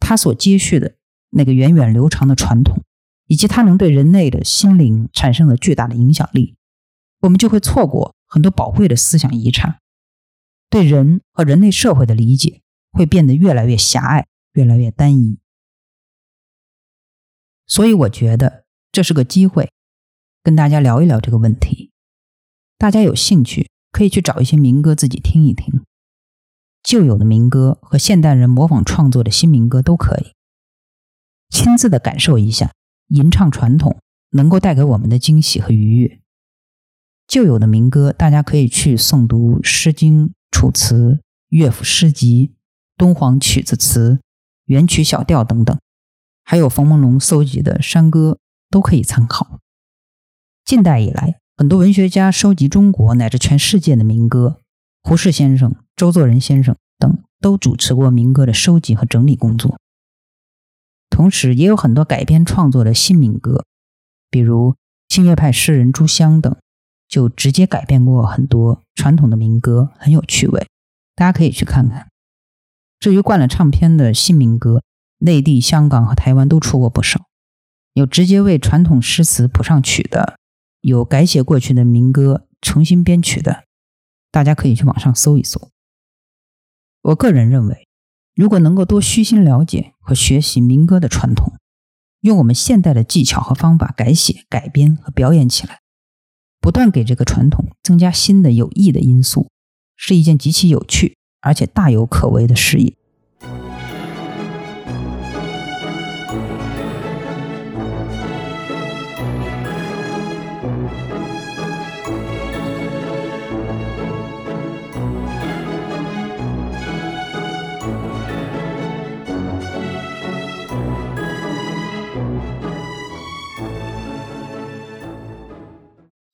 [0.01, 0.96] 它所接续的
[1.31, 2.83] 那个源远流长的传统，
[3.29, 6.57] 以及它能对人类的心灵产生的巨大的影响力，
[7.20, 9.79] 我们就会错过很多宝贵的思想遗产。
[10.68, 15.38] 对人和人类社会的理解会变得越来越狭隘，越来越单一。
[17.68, 19.70] 所以，我觉得这是个机会，
[20.42, 21.90] 跟大家聊一聊这个问题。
[22.77, 25.83] 大家有兴趣可以去找一些民歌自己听一听，
[26.83, 30.33] 旧有的民歌和现代人模仿创作的新民歌都可以，
[31.51, 32.72] 亲自的感受一下
[33.09, 33.98] 吟唱传统
[34.31, 36.20] 能够带给我们的惊喜和愉悦。
[37.27, 40.94] 旧有的民歌，大家可以去诵读《诗经》《楚辞》
[41.48, 42.46] 《乐府诗集》
[42.96, 44.12] 《敦煌曲子词》
[44.64, 45.79] 《元曲小调》等等，
[46.42, 48.38] 还有冯梦龙搜集的山歌，
[48.70, 49.61] 都可以参考。
[50.64, 54.61] 近代以来，很多文学家收集中国乃至全世界的民歌，
[55.02, 59.78] 胡适先生、周作人先生等都主持过民歌的收集和整理工作。
[61.11, 63.64] 同时，也有很多改编创作的新民歌，
[64.31, 64.76] 比如
[65.09, 66.57] 新月派诗人朱湘等。
[67.09, 70.68] 就直接改编过很多传统的民歌，很有趣味，
[71.14, 72.11] 大家可以去看看。
[73.00, 74.83] 至于灌了唱片的新民歌，
[75.20, 77.24] 内地、香港和台湾都出过不少，
[77.99, 80.39] 有直接为传统诗词谱上曲的，
[80.83, 83.65] 有改写过去的民歌重新编曲的，
[84.31, 85.69] 大家可以去网上搜一搜。
[87.03, 87.89] 我个人认为，
[88.37, 91.55] 如果能够多虚心了解和学习民歌的传统，
[92.21, 95.81] 用我们现代的技巧和方法改写、改编和表演起来。
[96.61, 99.51] 不断给这个传统增加新的有益的因素，
[99.97, 102.97] 是一件极其有趣而且大有可为的事业。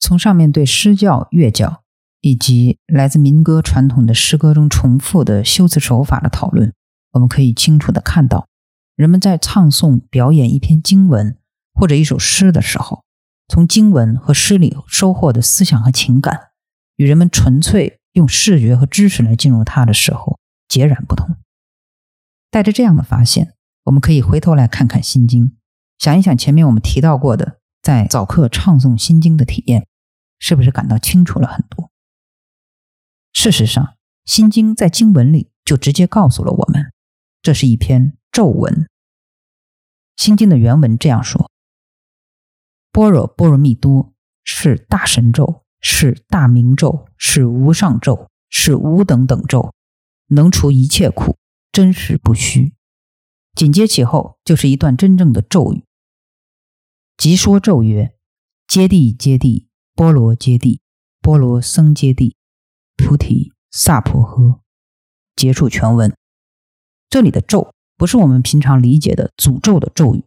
[0.07, 1.83] 从上面对诗教、乐教
[2.21, 6.75] 以及来自民歌传统的诗歌中重复的修辞手法的讨论，
[7.13, 8.47] 我们可以清楚的看到，
[8.97, 11.39] 人们在唱诵、表演一篇经文
[11.73, 13.03] 或者一首诗的时候，
[13.49, 16.49] 从经文和诗里收获的思想和情感，
[16.97, 20.39] 与人们纯粹用视觉和知识来进入它的时候
[20.69, 21.35] 截然不同。
[22.51, 25.47] 带着这样的发现，我们可以回头来看看《心经》，
[25.99, 29.87] 想一想前面我们提到过的在早课唱诵《心经》的体验。
[30.47, 31.91] 是不是感到清楚了很多？
[33.33, 33.83] 事实上，
[34.27, 36.93] 《心经》在经文里就直接告诉了我们，
[37.41, 38.75] 这是一篇咒文。
[40.23, 41.51] 《心经》的原文这样说
[42.93, 49.73] ：“般若波罗蜜多是大神咒，是大明咒，是无上咒，是无等等咒，
[50.27, 51.39] 能除一切苦，
[51.73, 52.75] 真实不虚。”
[53.57, 55.87] 紧接其后就是一段真正的咒语，
[57.17, 58.15] 即说咒曰
[58.69, 60.81] ：“揭谛揭谛。”波罗揭谛，
[61.21, 62.35] 波罗僧揭谛，
[62.97, 64.59] 菩提萨婆诃。
[65.37, 66.13] 结束全文。
[67.09, 70.25] 这里的咒不是我们平常理解的诅咒的咒语，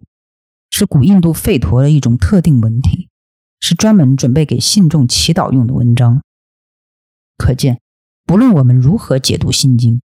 [0.69, 3.10] 是古印度吠陀的一种特定文体，
[3.60, 6.21] 是专门准备给信众祈祷用的文章。
[7.38, 7.82] 可见，
[8.25, 9.95] 不论我们如何解读《心经》，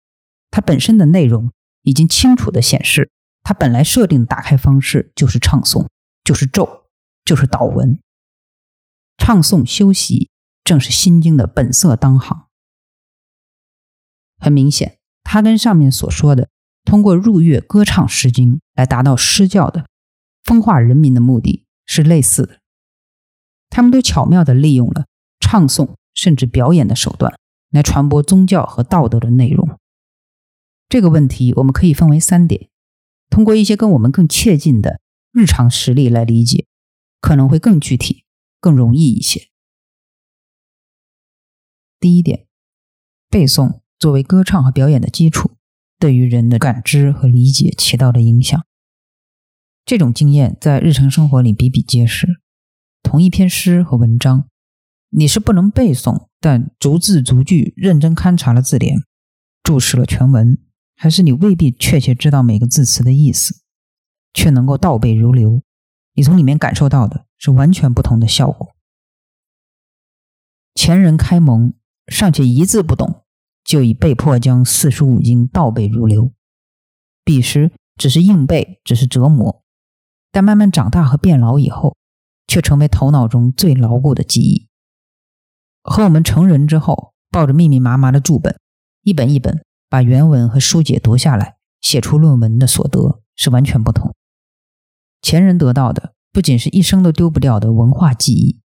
[0.51, 3.13] 它本身的内容已经清楚地显示，
[3.45, 5.87] 它本来设定的打开方式就是唱诵，
[6.25, 6.87] 就是咒，
[7.25, 8.01] 就是祷文。
[9.25, 10.31] 唱诵修习，
[10.65, 12.47] 正是心经的本色当行。
[14.37, 16.49] 很明显，它跟上面所说的
[16.83, 19.87] 通过入乐歌唱诗经来达到诗教的
[20.43, 22.59] 风化人民的目的是类似的。
[23.71, 25.07] 他们都巧妙地利用了
[25.39, 27.39] 唱诵甚至表演的手段
[27.71, 29.79] 来传播宗教和道德的内容。
[30.89, 32.69] 这个问题我们可以分为三点，
[33.31, 36.67] 通过一些跟我们更切近的日常实例来理解，
[37.21, 38.25] 可能会更具体。
[38.63, 39.49] 更容易一些。
[41.99, 42.47] 第一点，
[43.29, 45.57] 背诵作为歌唱和表演的基础，
[45.99, 48.65] 对于人的感知和理解起到的影响，
[49.85, 52.41] 这种经验在日常生活里比比皆是。
[53.03, 54.49] 同一篇诗和文章，
[55.11, 59.03] 你是不能背诵，但逐字逐句认真勘察了字典，
[59.65, 60.57] 注释了全文，
[60.95, 63.61] 还是你未必确切知道每个字词的意思，
[64.33, 65.63] 却能够倒背如流，
[66.15, 67.27] 你从里面感受到的。
[67.43, 68.73] 是完全不同的效果。
[70.77, 71.75] 前人开蒙
[72.07, 73.25] 尚且一字不懂，
[73.65, 76.33] 就已被迫将四书五经倒背如流。
[77.25, 79.65] 彼时只是硬背，只是折磨，
[80.31, 81.97] 但慢慢长大和变老以后，
[82.47, 84.69] 却成为头脑中最牢固的记忆。
[85.83, 88.57] 和我们成人之后抱着密密麻麻的注本，
[89.03, 94.15] 一本一本把原文和书解读下来，写出论文的所得是完全不同。
[95.21, 96.15] 前人得到的。
[96.33, 98.59] 不仅是一生都丢不掉的文化记忆，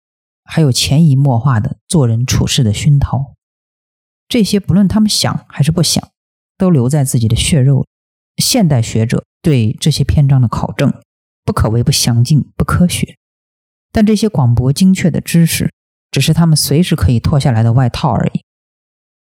[0.45, 3.35] 还有潜移默化的做人处事的熏陶。
[4.29, 6.09] 这些不论他们想还是不想，
[6.57, 7.85] 都留在自己的血肉。
[8.37, 10.93] 现代学者对这些篇章的考证，
[11.45, 13.17] 不可谓不详尽、不科学。
[13.91, 15.73] 但这些广博精确的知识，
[16.11, 18.45] 只是他们随时可以脱下来的外套而已。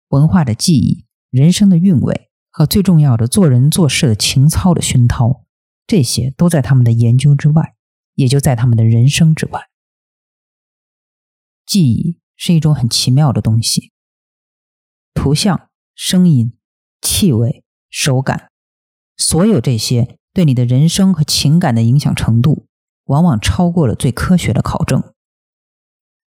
[0.09, 5.43] 文化的记忆、人生的韵味和最重要的做人做事的情操的熏陶，
[5.87, 7.73] 这些都在他们的研究之外，
[8.15, 9.69] 也就在他们的人生之外。
[11.65, 13.91] 记忆是一种很奇妙的东西，
[15.13, 16.57] 图像、声音、
[17.01, 18.51] 气味、手感，
[19.15, 22.67] 所有这些对你的人生和情感的影响程度，
[23.05, 25.13] 往往超过了最科学的考证。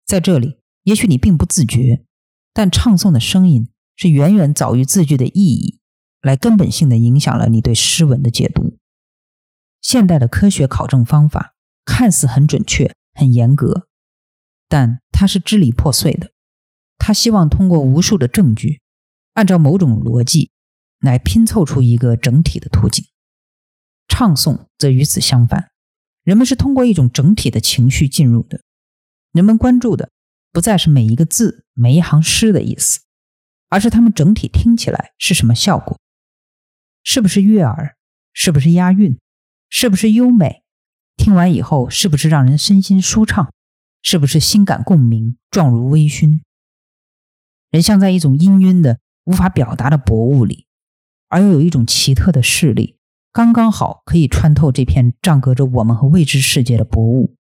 [0.06, 2.06] 在这里，也许你并不自觉，
[2.54, 5.80] 但唱诵的声音是远远早于字句的意义，
[6.22, 8.78] 来根本性的影响了你对诗文的解读。
[9.82, 11.56] 现代的科学考证方法
[11.86, 13.88] 看似很准确、很严格，
[14.68, 16.32] 但它是支离破碎的。
[16.98, 18.82] 他希望通过无数的证据，
[19.34, 20.52] 按照某种逻辑
[21.00, 23.04] 来拼凑出一个整体的图景。
[24.08, 25.72] 唱诵则与此相反，
[26.24, 28.62] 人们是通过一种整体的情绪进入的。
[29.32, 30.12] 人们关注的
[30.52, 33.00] 不再是每一个字、每一行诗的意思，
[33.70, 36.00] 而是它们整体听起来是什么效果，
[37.04, 37.96] 是不是悦耳，
[38.32, 39.18] 是不是押韵，
[39.70, 40.64] 是不是优美，
[41.18, 43.54] 听完以后是不是让人身心舒畅，
[44.02, 46.42] 是不是心感共鸣，状如微醺。
[47.70, 50.66] 人像在一种氤氲的、无法表达的薄雾里，
[51.30, 52.98] 而又有一种奇特的视力，
[53.32, 57.36] 刚刚好可以穿透这片障隔着我们和未知世界的薄雾。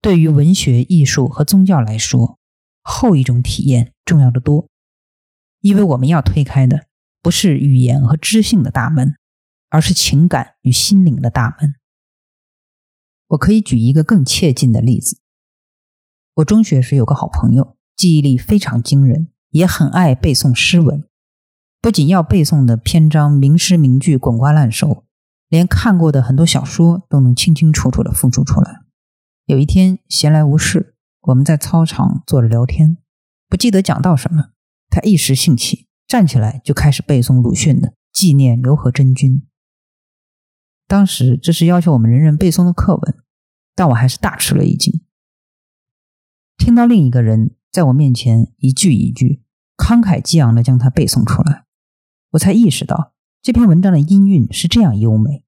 [0.00, 2.38] 对于文学、艺术和宗教来说，
[2.82, 4.66] 后一种体验重要的多，
[5.60, 6.86] 因为我们要推开的
[7.20, 9.14] 不是语言和知性的大门，
[9.68, 11.76] 而是情感与心灵的大门。
[13.32, 15.18] 我可以举一个更切近的例子：
[16.34, 21.04] 我中学时有个好朋友，记忆力非常惊人，也很爱背诵诗文，
[21.80, 25.04] 不仅要背诵的篇章、名诗名句滚瓜烂熟，
[25.48, 28.82] 连看过的很多小说都能清清楚楚地复述出来。
[29.46, 32.98] 有一天闲来无事，我们在操场坐着聊天，
[33.48, 34.50] 不记得讲到什么，
[34.90, 39.36] 他一时兴起，站起来就开始背诵鲁迅的《纪念刘和珍君》。
[40.86, 43.21] 当时这是要求我们人人背诵的课文，
[43.74, 45.00] 但我还是大吃了一惊。
[46.56, 49.42] 听到另一个人在我面前一句一句
[49.76, 51.64] 慷慨激昂地将它背诵出来，
[52.32, 55.30] 我才意识到这篇文章的音韵是这样优美。《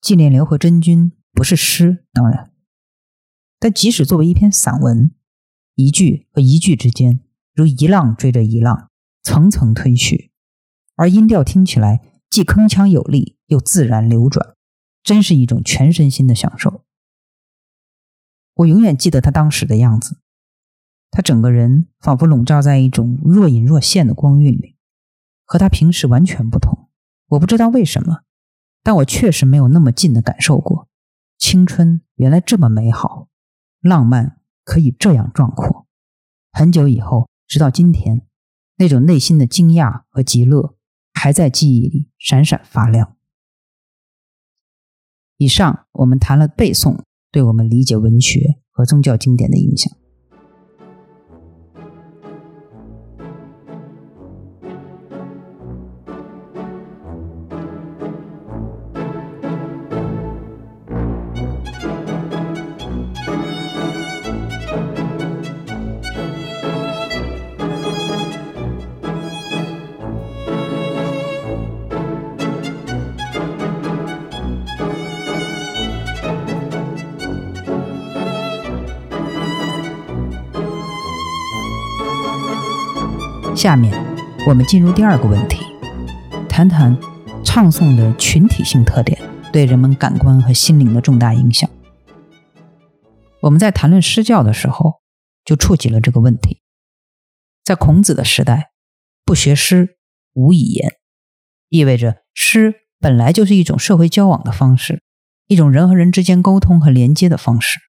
[0.00, 2.52] 纪念刘和真君》不是诗，当然。
[3.58, 5.10] 但即使作为一篇散文，
[5.74, 7.20] 一句和一句之间
[7.52, 8.90] 如一浪追着一浪，
[9.22, 10.30] 层层推去，
[10.94, 12.00] 而音调听起来
[12.30, 14.54] 既铿锵有力又自然流转，
[15.02, 16.84] 真是一种全身心的享受。
[18.58, 20.18] 我永远记得他当时的样子，
[21.10, 24.76] 他整个人仿佛笼罩在一种若隐若现的光晕里，
[25.44, 26.88] 和他平时完全不同。
[27.28, 28.22] 我不知道为什么，
[28.82, 30.88] 但我确实没有那么近的感受过
[31.36, 33.28] 青春，原来这么美好。
[33.80, 35.86] 浪漫可以这样壮阔。
[36.50, 38.26] 很久以后，直到今天，
[38.78, 40.74] 那种内心的惊讶和极乐
[41.14, 43.16] 还在记忆里闪闪发亮。
[45.36, 47.04] 以上我们谈了背诵
[47.38, 49.97] 对我们理解文学和宗教经典的影响。
[83.58, 83.92] 下面
[84.46, 85.58] 我们进入第二个问题，
[86.48, 86.96] 谈谈
[87.44, 89.20] 唱诵的群体性特点
[89.52, 91.68] 对人们感官和心灵的重大影响。
[93.42, 95.00] 我们在谈论诗教的时候，
[95.44, 96.60] 就触及了这个问题。
[97.64, 98.70] 在孔子的时代，
[99.24, 99.96] 不学诗，
[100.34, 100.92] 无以言，
[101.68, 105.02] 意味着诗本来就是一种社会交往的方式，
[105.48, 107.80] 一种人和人之间沟通和连接的方式。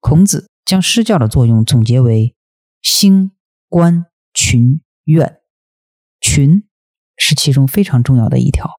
[0.00, 2.34] 孔子将诗教的作用总结为
[2.80, 3.32] 兴
[3.68, 4.06] 观。
[4.42, 5.42] 群怨，
[6.18, 6.66] 群
[7.18, 8.70] 是其中非常重要的一条。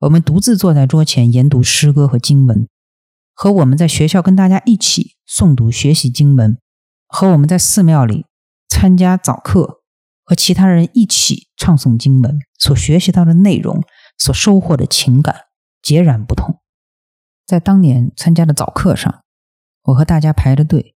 [0.00, 2.68] 我们独自坐在桌前研读诗歌和经文，
[3.32, 6.58] 和我们在学校跟大家一起诵读学习经文，
[7.06, 8.26] 和我们在寺庙里
[8.68, 9.80] 参加早课
[10.22, 13.82] 和其他人一起唱诵经文所学习到的内容，
[14.18, 15.46] 所收获的情感
[15.80, 16.60] 截然不同。
[17.46, 19.24] 在当年参加的早课上，
[19.84, 20.94] 我和大家排着队，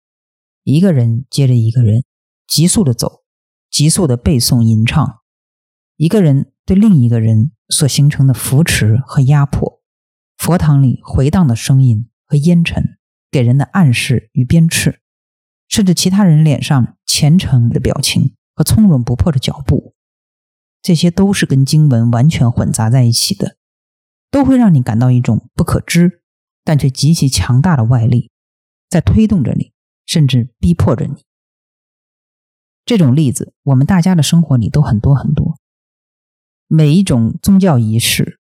[0.63, 2.03] 一个人接着一个人，
[2.47, 3.18] 急速的走。
[3.79, 5.21] 急速的背诵吟唱，
[5.95, 9.81] 一个人对另一个人所形成的扶持和压迫，
[10.37, 12.97] 佛堂里回荡的声音和烟尘
[13.31, 14.97] 给人的暗示与鞭笞，
[15.69, 19.95] 甚至其他人脸上虔诚的表情和从容不迫的脚步，
[20.81, 23.55] 这些都是跟经文完全混杂在一起的，
[24.29, 26.21] 都会让你感到一种不可知
[26.65, 28.29] 但却极其强大的外力
[28.89, 29.71] 在推动着你，
[30.05, 31.23] 甚至逼迫着你。
[32.89, 35.59] 这种例子，我们大家的生活里都很多很多。
[36.65, 38.39] 每一种宗教仪式，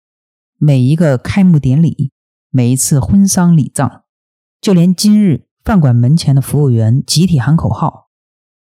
[0.55, 2.13] 每一个开幕典礼，
[2.49, 4.03] 每一次婚丧礼葬，
[4.61, 8.07] 就连今日饭馆门前的服务员集体喊口号，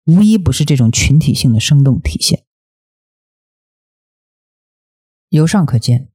[0.03, 2.43] 无一不是这种群体性的生动体现。
[5.29, 6.09] 由上可见，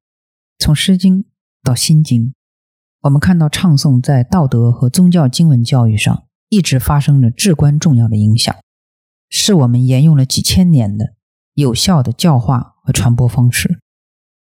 [0.59, 1.23] 从《诗经》
[1.63, 2.27] 到《心经》，
[3.01, 8.55] 我们看到唱诵在道德和宗教经文教育上一直发生着至关重要的影响。
[9.35, 11.15] 是我们沿用了几千年的
[11.55, 13.81] 有效的教化和传播方式。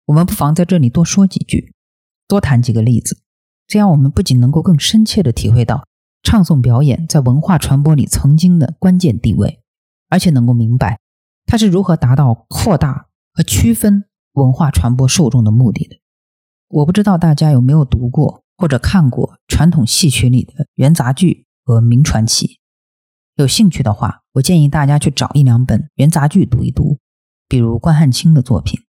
[0.06, 1.74] 我们不妨在这里多说几句，
[2.28, 3.20] 多谈几个例子，
[3.66, 5.84] 这样我们不仅能够更深切地体会到
[6.22, 9.60] 唱诵表演在文化传播里曾经的关键地位，
[10.08, 11.00] 而且能够明白
[11.44, 14.04] 它是如何达到扩大和区分
[14.34, 15.96] 文化传播受众的目的的。
[16.68, 22.57] 我不知道大家有没有读过或者看过传统戏曲里的元杂剧和名传奇。
[23.38, 26.98] 有兴趣的话，我建议大家去找一两本元杂剧读一读，
[27.46, 28.82] 比如关汉卿的作品，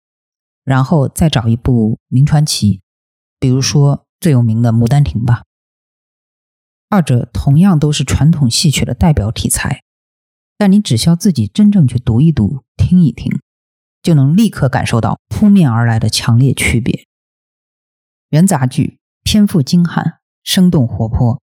[0.63, 2.81] 然后再找一部名传奇，
[3.41, 5.43] 比如说最有名的《牡丹亭》吧。
[6.89, 9.83] 二者同样都是传统戏曲的代表题材，
[10.57, 13.41] 但你只需要自己真正去读一读、听一听，
[14.01, 17.05] 就能立刻感受到扑面而来的强烈区别。
[18.29, 21.43] 元杂剧篇幅精悍，生动活泼。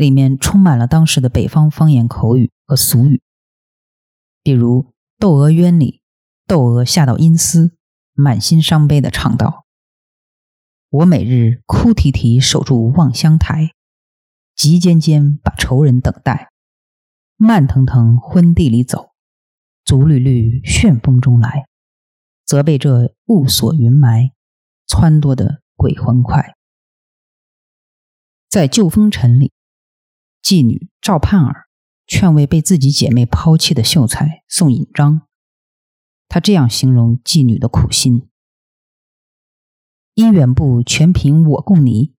[0.00, 3.20] 里面充满了当时的北方方言口语和俗语，
[4.42, 4.82] 比如
[5.18, 6.00] 《窦娥冤》里，
[6.46, 7.76] 窦娥下到阴司，
[8.14, 9.66] 满心伤悲的唱道
[10.88, 13.74] ：“我每日哭啼啼守住望乡台，
[14.56, 16.50] 急尖尖把仇人等待，
[17.36, 19.10] 慢腾腾昏地里走，
[19.84, 21.66] 足缕缕旋风中来，
[22.46, 24.30] 责备这雾锁云埋，
[24.88, 26.54] 撺掇的鬼魂快。”
[28.48, 29.52] 在《旧风尘》里。
[30.42, 31.68] 妓女赵盼儿
[32.06, 35.22] 劝慰被自己姐妹抛弃的秀才宋引章，
[36.28, 38.28] 他这样形容妓女的苦心
[40.16, 42.14] ：“姻缘簿全凭我供你，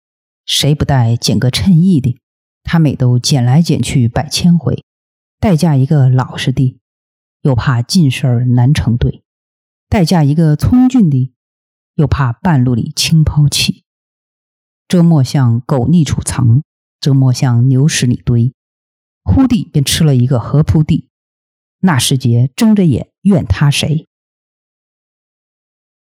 [0.45, 2.17] 谁不带捡个称意的？
[2.63, 4.85] 他每都捡来捡去百千回，
[5.39, 6.79] 待嫁一个老实的，
[7.41, 9.23] 又怕进事儿难成对；
[9.89, 11.33] 待嫁一个聪俊的，
[11.95, 13.83] 又怕半路里轻抛弃。
[14.87, 16.63] 这莫像狗腻储藏。”
[17.01, 18.53] 这莫向牛屎里堆，
[19.23, 21.09] 忽地便吃了一个河铺地。
[21.79, 24.07] 那时节睁着眼怨他谁？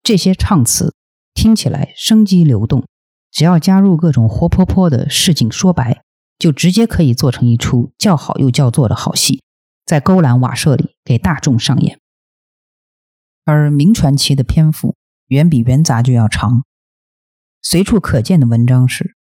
[0.02, 0.92] 这些唱词
[1.32, 2.84] 听起来生机流动，
[3.30, 6.02] 只要加入各种活泼泼的市井说白，
[6.36, 9.44] 就直接可以做成一出叫好又叫座的好戏，
[9.86, 12.00] 在勾栏瓦舍里给大众上演。
[13.44, 14.96] 而明传奇的篇幅
[15.28, 16.64] 远比元杂剧要长，
[17.62, 19.19] 随处可见的文章是。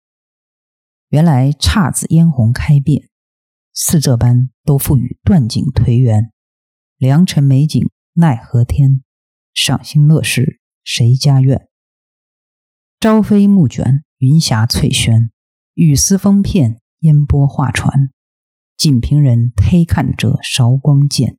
[1.09, 3.09] 原来姹紫嫣红开遍，
[3.72, 6.32] 似这般都付与断井颓垣。
[6.98, 9.02] 良辰美景奈何天，
[9.54, 11.66] 赏心乐事谁家院？
[13.00, 15.30] 朝飞暮卷云霞翠轩，
[15.72, 18.11] 雨丝风片烟波画船。
[18.76, 21.38] 锦屏人忒看这韶光贱，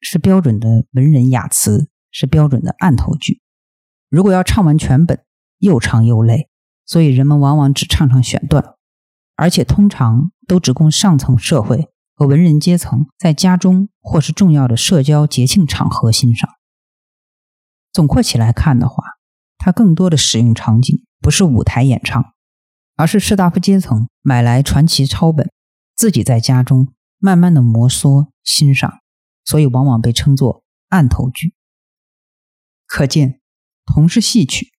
[0.00, 3.42] 是标准的文人雅词，是标准的案头句。
[4.08, 5.24] 如果要唱完全本，
[5.58, 6.48] 又长又累。
[6.86, 8.74] 所以人们往往只唱唱选段，
[9.36, 16.50] 而且通常都只供上层社会和文人阶层在家中或是重要的社交节庆场合欣赏。
[17.92, 19.02] 总括起来看的话，
[19.56, 22.34] 它更多的使用场景不是舞台演唱，
[22.96, 25.50] 而是士大夫阶层买来传奇抄本，
[25.96, 29.00] 自己在家中慢慢的摩挲欣赏，
[29.44, 31.54] 所以往往被称作案头剧。
[32.86, 33.40] 可见，
[33.86, 34.73] 同是戏曲。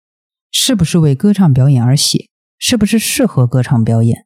[0.57, 2.29] 是不是为歌唱表演而写？
[2.57, 4.25] 是不是适合歌唱表演？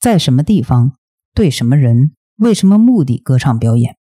[0.00, 0.96] 在什么地方？
[1.34, 2.14] 对什么人？
[2.36, 3.98] 为什么目的歌唱表演？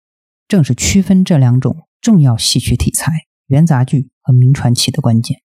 [0.48, 3.12] 正是区分这两种重要戏曲题材——
[3.46, 5.40] 元杂剧和名传奇的关键。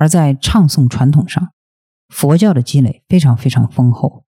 [0.00, 1.52] 而在唱诵传统上，
[2.08, 4.24] 佛教的积累非常非常丰厚。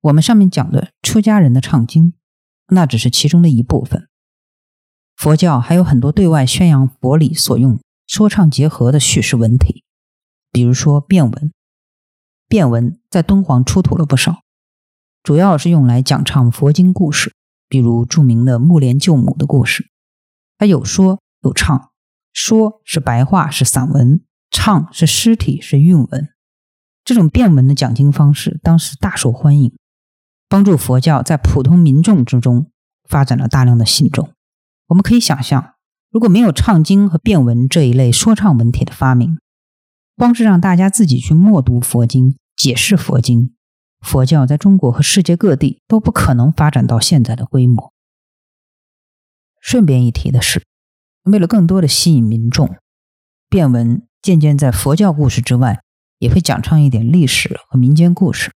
[0.00, 2.14] 我们上面讲的出家人的唱经，
[2.68, 4.08] 那只是其中的一部分。
[5.16, 9.84] 佛教还有很多对外宣扬佛理所用、说唱结合的叙事文体，
[10.50, 11.52] 比如说变文。
[12.48, 14.44] 变文在敦煌出土了不少，
[15.22, 17.34] 主要是用来讲唱佛经故事，
[17.68, 19.90] 比如著名的木莲救母的故事。
[20.56, 21.90] 它有说有唱，
[22.32, 24.22] 说是白话是散文，
[24.54, 26.28] 唱是诗体是韵文。
[27.04, 29.76] 这种变文的讲经方式当时大受欢迎，
[30.48, 32.70] 帮助佛教在普通民众之中
[33.08, 34.30] 发展了大量的信众。
[34.86, 35.74] 我们可以想象，
[36.08, 39.38] 如果没有唱经和变文这一类说唱文体的发明，
[40.16, 43.54] 光是让大家自己去默读佛经、解释佛经，
[44.00, 47.92] 佛教在中国和世界各地都不可能发展到现在的规模。
[49.60, 50.62] 顺便一提的是，
[51.24, 52.76] 为了更多的吸引民众，
[53.50, 55.84] 变文渐渐在佛教故事之外。
[56.20, 58.50] 也会讲唱一点历史和民间故事，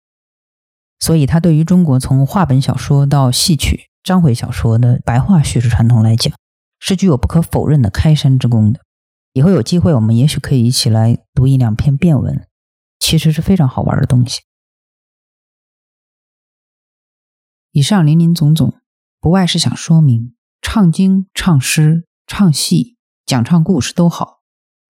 [1.00, 6.32] 所以它对于中国从话本小说到戏曲、章回小说的白话叙事传统来讲，
[6.78, 8.80] 是具有不可否认的开山之功的。
[9.32, 12.46] 以后有机会，我们也许可以一起来读一两篇变文，
[13.00, 14.42] 其实是非常好玩的东西。
[17.72, 18.74] 以上林林总总，
[19.18, 24.35] 不外是想说明，唱经、唱诗、唱戏、讲唱故事都好，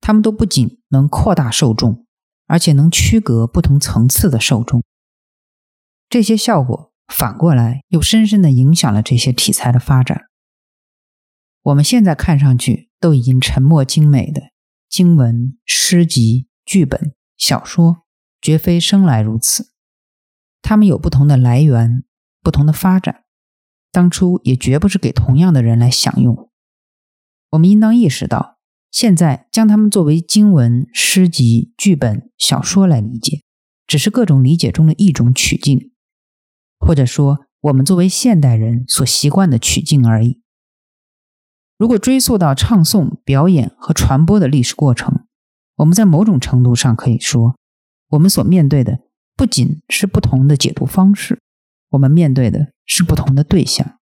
[0.07, 2.07] 他们都不仅能扩大受众。
[2.49, 4.85] 而且能区隔不同层次的受众，
[6.09, 10.27] 这些效果反过来又深深的影响了这些题材的发展。
[11.61, 14.53] 我们现在看上去都已经沉默精美的
[14.89, 18.05] 经文、诗集、剧本、小说，
[18.41, 19.73] 绝非生来如此。
[20.63, 22.05] 它们有不同的来源、
[22.41, 23.25] 不同的发展，
[23.91, 26.49] 当初也绝不是给同样的人来享用。
[27.51, 28.56] 我们应当意识到。
[28.97, 33.43] 现在将它们作为经文、诗集、剧本、小说来理解，
[33.87, 35.93] 只是各种理解中的一种取径，
[36.79, 40.41] 或者说我们作为现代人所习惯的取径而已。
[41.77, 45.27] 如果追溯到唱诵、表演和传播的历史过程，
[45.75, 47.59] 我们在某种程度上可以说，
[48.09, 49.01] 我们所面对的
[49.37, 51.39] 不仅是不同的解读方式，
[51.91, 53.99] 我们面对的是不同的对象。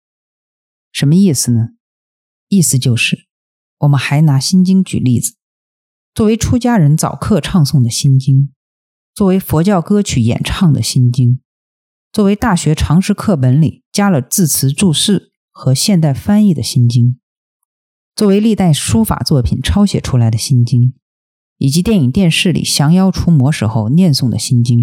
[0.92, 1.68] 什么意思呢？
[2.48, 3.29] 意思就是。
[3.80, 5.36] 我们还拿《心经》举例子，
[6.14, 8.38] 作为出家人早课唱诵的《心经》，
[9.16, 11.30] 作为佛教歌曲演唱的《心经》，
[12.12, 17.06] 作为大学常识课本里加了字词注释和现代翻译的《心经》，
[18.14, 20.82] 作为历代书法作品抄写出来的《心经》，
[21.58, 24.80] 以及电影电视里降妖除魔时候念诵的《心经》，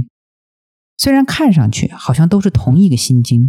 [0.96, 3.42] 虽然看上去好像都是同一个《心经》，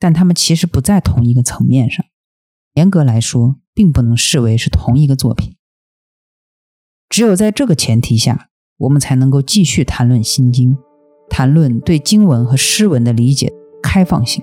[0.00, 2.04] 但它们其实不在同一个层面上。
[2.74, 5.56] 严格来说，并不能视为是同一个作品。
[7.08, 8.48] 只有在这个前提下，
[8.78, 10.76] 我们才能够继续谈论《心经》，
[11.28, 13.52] 谈论对经文和诗文的理解
[13.82, 14.42] 开放性。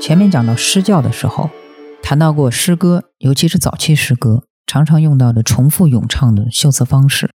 [0.00, 1.50] 前面讲到诗教的时候，
[2.02, 7.32] 谈到过诗歌，尤其是早期诗歌，常常用到的重复咏唱的修辞方式，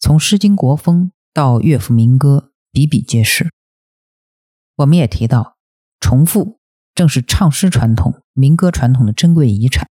[0.00, 3.50] 从《诗经》国风到乐府民歌，比比皆是。
[4.76, 5.56] 我们也提到，
[6.00, 6.58] 重复
[6.94, 9.88] 正是唱诗传统、民歌传统的珍贵遗产。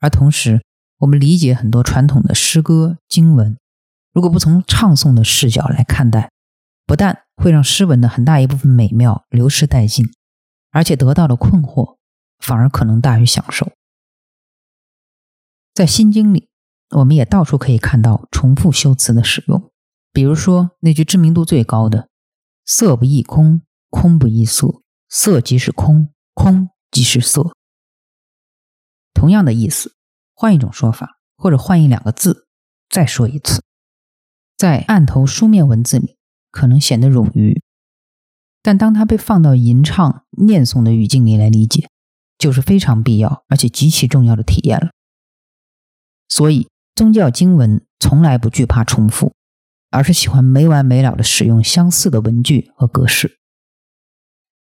[0.00, 0.62] 而同时，
[0.98, 3.56] 我们理解很多传统的诗歌经文，
[4.12, 6.30] 如果不从唱诵的视角来看待，
[6.84, 10.04] 不但会让诗文的很大一部分美妙流失殆尽。
[10.70, 11.96] 而且得到的困惑，
[12.38, 13.72] 反而可能大于享受。
[15.74, 16.48] 在《心经》里，
[16.90, 19.70] 我们也到处可以看到重复修辞的使用，
[20.12, 22.08] 比如说那句知名度最高的
[22.66, 27.54] “色不异空，空不异色，色即是空，空即是色”。
[29.14, 29.94] 同样的意思，
[30.34, 32.46] 换一种说法，或者换一两个字，
[32.88, 33.62] 再说一次，
[34.56, 36.16] 在案头书面文字里，
[36.50, 37.62] 可能显得冗余。
[38.62, 41.88] 但当它被放到吟唱、念诵的语境里来理解，
[42.36, 44.90] 就是非常必要而且极其重要的体验了。
[46.28, 49.32] 所以，宗教经文从来不惧怕重复，
[49.90, 53.38] 而是喜欢没完没了的使用相似的文句和格式。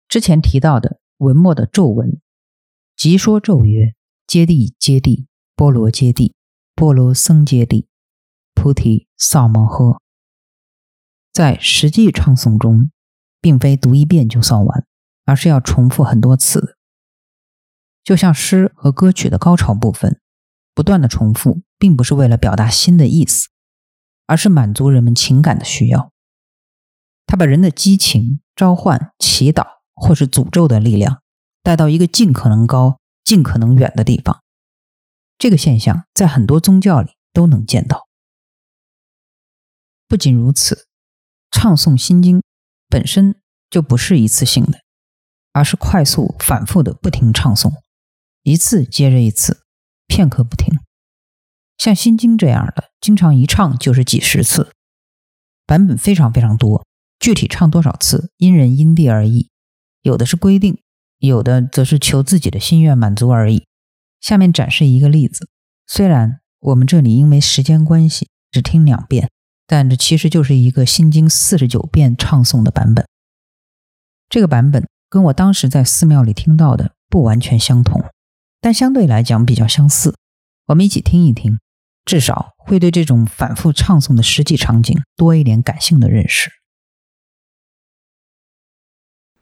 [0.07, 2.21] 之前提到的文末的咒文，
[2.95, 3.95] 即说咒曰
[4.27, 5.25] ：“揭谛揭谛，
[5.55, 6.33] 波罗揭谛，
[6.75, 7.85] 波罗僧揭谛，
[8.53, 9.99] 菩提萨摩诃。”
[11.33, 12.91] 在实际唱诵中。
[13.41, 14.85] 并非读一遍就算完，
[15.25, 16.77] 而是要重复很多次。
[18.03, 20.19] 就像诗和歌曲的高潮部分，
[20.73, 23.49] 不断的重复，并不是为了表达新的意思，
[24.25, 26.11] 而是满足人们情感的需要。
[27.27, 31.21] 他把人的激情、召唤、祈祷或是诅咒的力量
[31.61, 34.41] 带到一个尽可能高、尽可能远的地方。
[35.37, 38.07] 这个现象在很多宗教里都能见到。
[40.07, 40.87] 不仅如此，
[41.51, 42.41] 唱诵心经
[42.89, 43.35] 本身
[43.69, 44.79] 就不是一次性的，
[45.53, 47.71] 而是快速、反复的不停唱诵，
[48.43, 49.63] 一次接着一次，
[50.07, 50.79] 片刻不停。
[51.77, 54.73] 像心经这样的，经常一唱就是几十次，
[55.65, 56.85] 版本非常非常多。
[57.19, 59.49] 具体唱多少次，因人因地而异，
[60.01, 60.81] 有的是规定，
[61.19, 63.65] 有的则是求自己的心愿满足而已。
[64.19, 65.47] 下面展示一个例子，
[65.85, 69.29] 虽然我们这里因为时间关系只听两遍，
[69.71, 73.05] 但这其实就是一个心经四十九遍唱诵的版本。
[74.27, 78.03] 这个版本跟我当时在寺庙里听到的不完全相同，
[78.59, 80.15] 但相对来讲比较相似。
[80.65, 81.59] 我们一起听一听，
[82.03, 86.49] 至少会对这种反复唱诵的实际场景多一点感性的认识。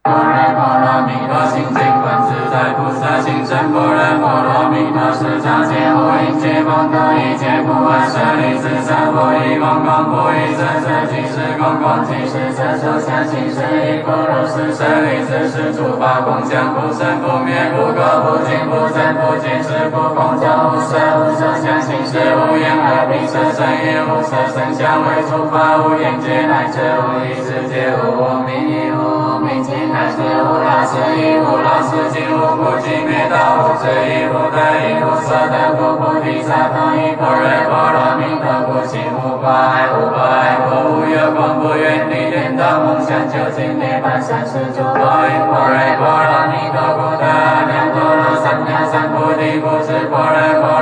[0.07, 14.71] 般若波罗蜜多心经，观自在菩萨行深般若波罗蜜多时，常见无影皆空，度一切不坏舍利子，三不异空，空不异色，色即是空，空即是色，受想行识亦复如是。
[14.77, 29.73] 舍利子，是诸法空相，不生不灭，不垢不净，不增不减，是故空中无色，无受想行识，无眼耳鼻舌身意，无色声香味触法，无眼界，乃至无意识界，无我名，无明尽。
[29.91, 50.76] 乃是无老死，亦无老死尽，无苦尽灭道，无智亦无得，亦无所得，故菩提萨埵依般若波罗蜜多故，心无挂碍，无挂碍故，无有恐怖，远离颠倒梦想，究竟涅槃，三世诸佛依般若波罗蜜多故，得阿耨多罗三藐三菩提，故知般若波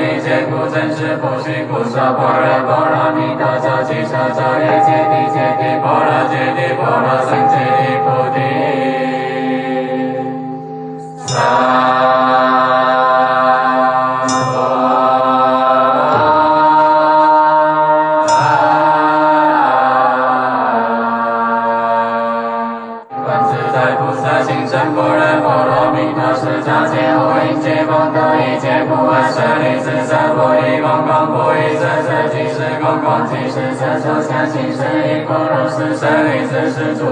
[0.00, 3.44] 一切故，真实不虚，故说般若波罗蜜多。
[3.60, 8.38] 周七周周夜揭谛揭谛波罗揭谛波罗僧揭谛菩提。
[11.26, 11.69] 三。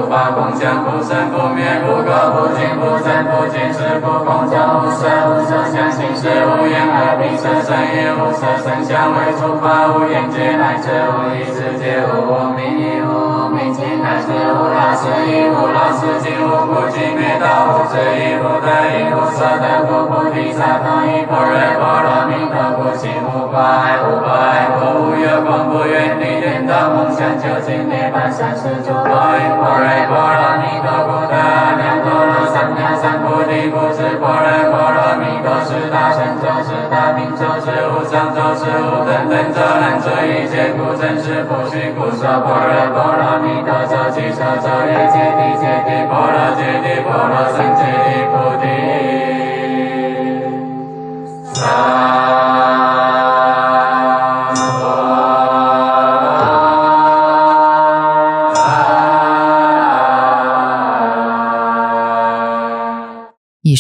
[0.09, 23.13] 法空相不生不灭，不垢不净，不增不减，是故空中无色，无受想行识，无眼耳鼻舌身意，无色声香味触法，无眼界，乃至无意识界，无我名，无名尽，乃至无老死，亦无老死尽，无苦集灭道，无智亦无得，亦无所得，故菩提萨埵依般若波罗蜜多故，心
[23.49, 30.93] 无挂碍，无挂碍过，无有恐怖，远离颠倒梦想，究竟涅槃，三世诸佛依般若波罗蜜多。
[31.09, 49.28] 故得阿耨多罗三藐三菩提，故知般若波罗蜜多是大神咒，是大明咒，是无上咒，是无等等咒，难知一切故，真实不虚，故说般若波罗蜜多，咒即说咒也，揭谛揭谛，波罗揭谛，波罗僧揭谛，菩提。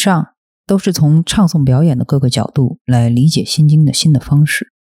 [0.09, 0.34] 上
[0.64, 4.72] 都是从唱诵表演的各个角度来理解《心经》的新的方式。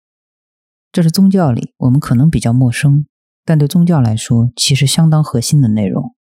[0.90, 3.04] 这是宗教里我们可能比较陌生，
[3.44, 6.14] 但对宗教来说其实相当核心的内容。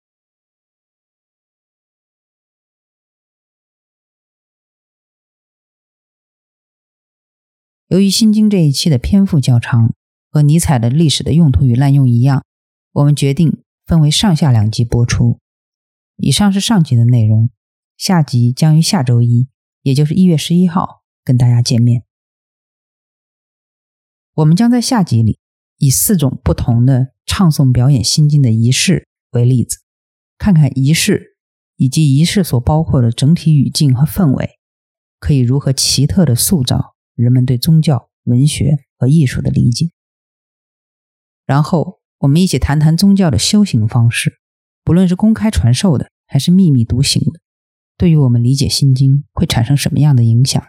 [7.87, 9.95] 由于《心经》这一期的篇幅较长，
[10.33, 12.45] 和尼采的历史的用途与滥用一样，
[12.91, 15.39] 我们决定分为上下两集播出。
[16.17, 17.49] 以上是上集的内容。
[17.97, 19.49] 下集将于下周一，
[19.83, 22.05] 也就是一月十一号，跟大家见面。
[24.35, 25.39] 我们将在下集里
[25.79, 29.79] 以四种不同的唱诵表演心经的仪式为例子，
[30.37, 31.39] 看看仪式
[31.77, 34.59] 以及仪式所包括的整体语境和氛围，
[35.19, 39.91] 可以如何奇特的塑造人们对宗教、文学和艺术的理解。
[41.47, 44.41] 然后，我们一起谈谈宗教的修行方式，
[44.85, 47.41] 不论是公开传授的，还是秘密独行的。
[47.97, 50.63] 对于我们理解《心经》会产生什么样的影响？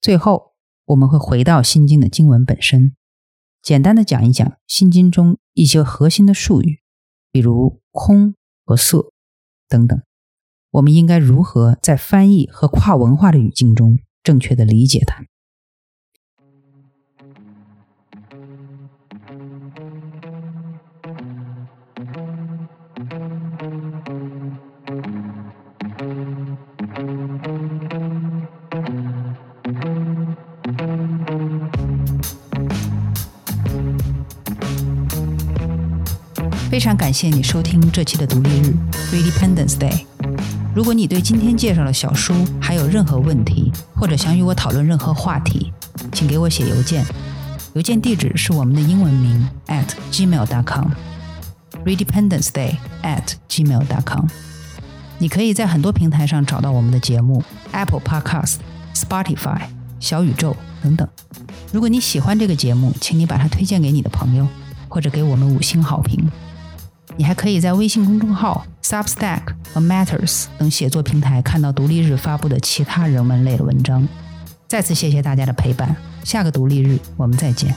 [0.00, 0.52] 最后，
[0.86, 2.94] 我们会回到《心经》的经文本身，
[3.60, 6.80] 简单的讲一讲《心经》中一些核心的术语，
[7.30, 9.12] 比如空和色
[9.68, 10.00] 等等。
[10.70, 15.24] 我们应该如何在翻译和跨文化的语境中正确的理解它？
[36.82, 38.74] 非常感谢你收听这期的独立日
[39.12, 40.04] （Independence Day）。
[40.74, 45.72] 如果你对今天介绍的小书还有任何问题，或者想与我讨论任何话题，
[46.10, 47.06] 请给我写邮件。
[47.74, 52.74] 邮件地址是我们的英文名 at gmail.com，redependenceday
[53.04, 54.26] at gmail.com。
[55.18, 58.56] 你可以在很多平台上找到我们的节目，Apple Podcast、
[58.92, 59.60] Spotify、
[60.00, 61.06] 小宇宙等等。
[61.70, 64.48] 如果你喜欢这个节目，请你把它推荐给你的朋友，
[64.88, 66.28] 或者给我们五星好评。
[67.16, 69.42] 你还可以在微信公众号、Substack
[69.72, 74.06] 和 Matters 等写作平台看到独立日发布的其他人文类的文章。
[74.66, 75.94] 再次谢谢大家的陪伴，
[76.24, 77.74] 下个独立日我们再见。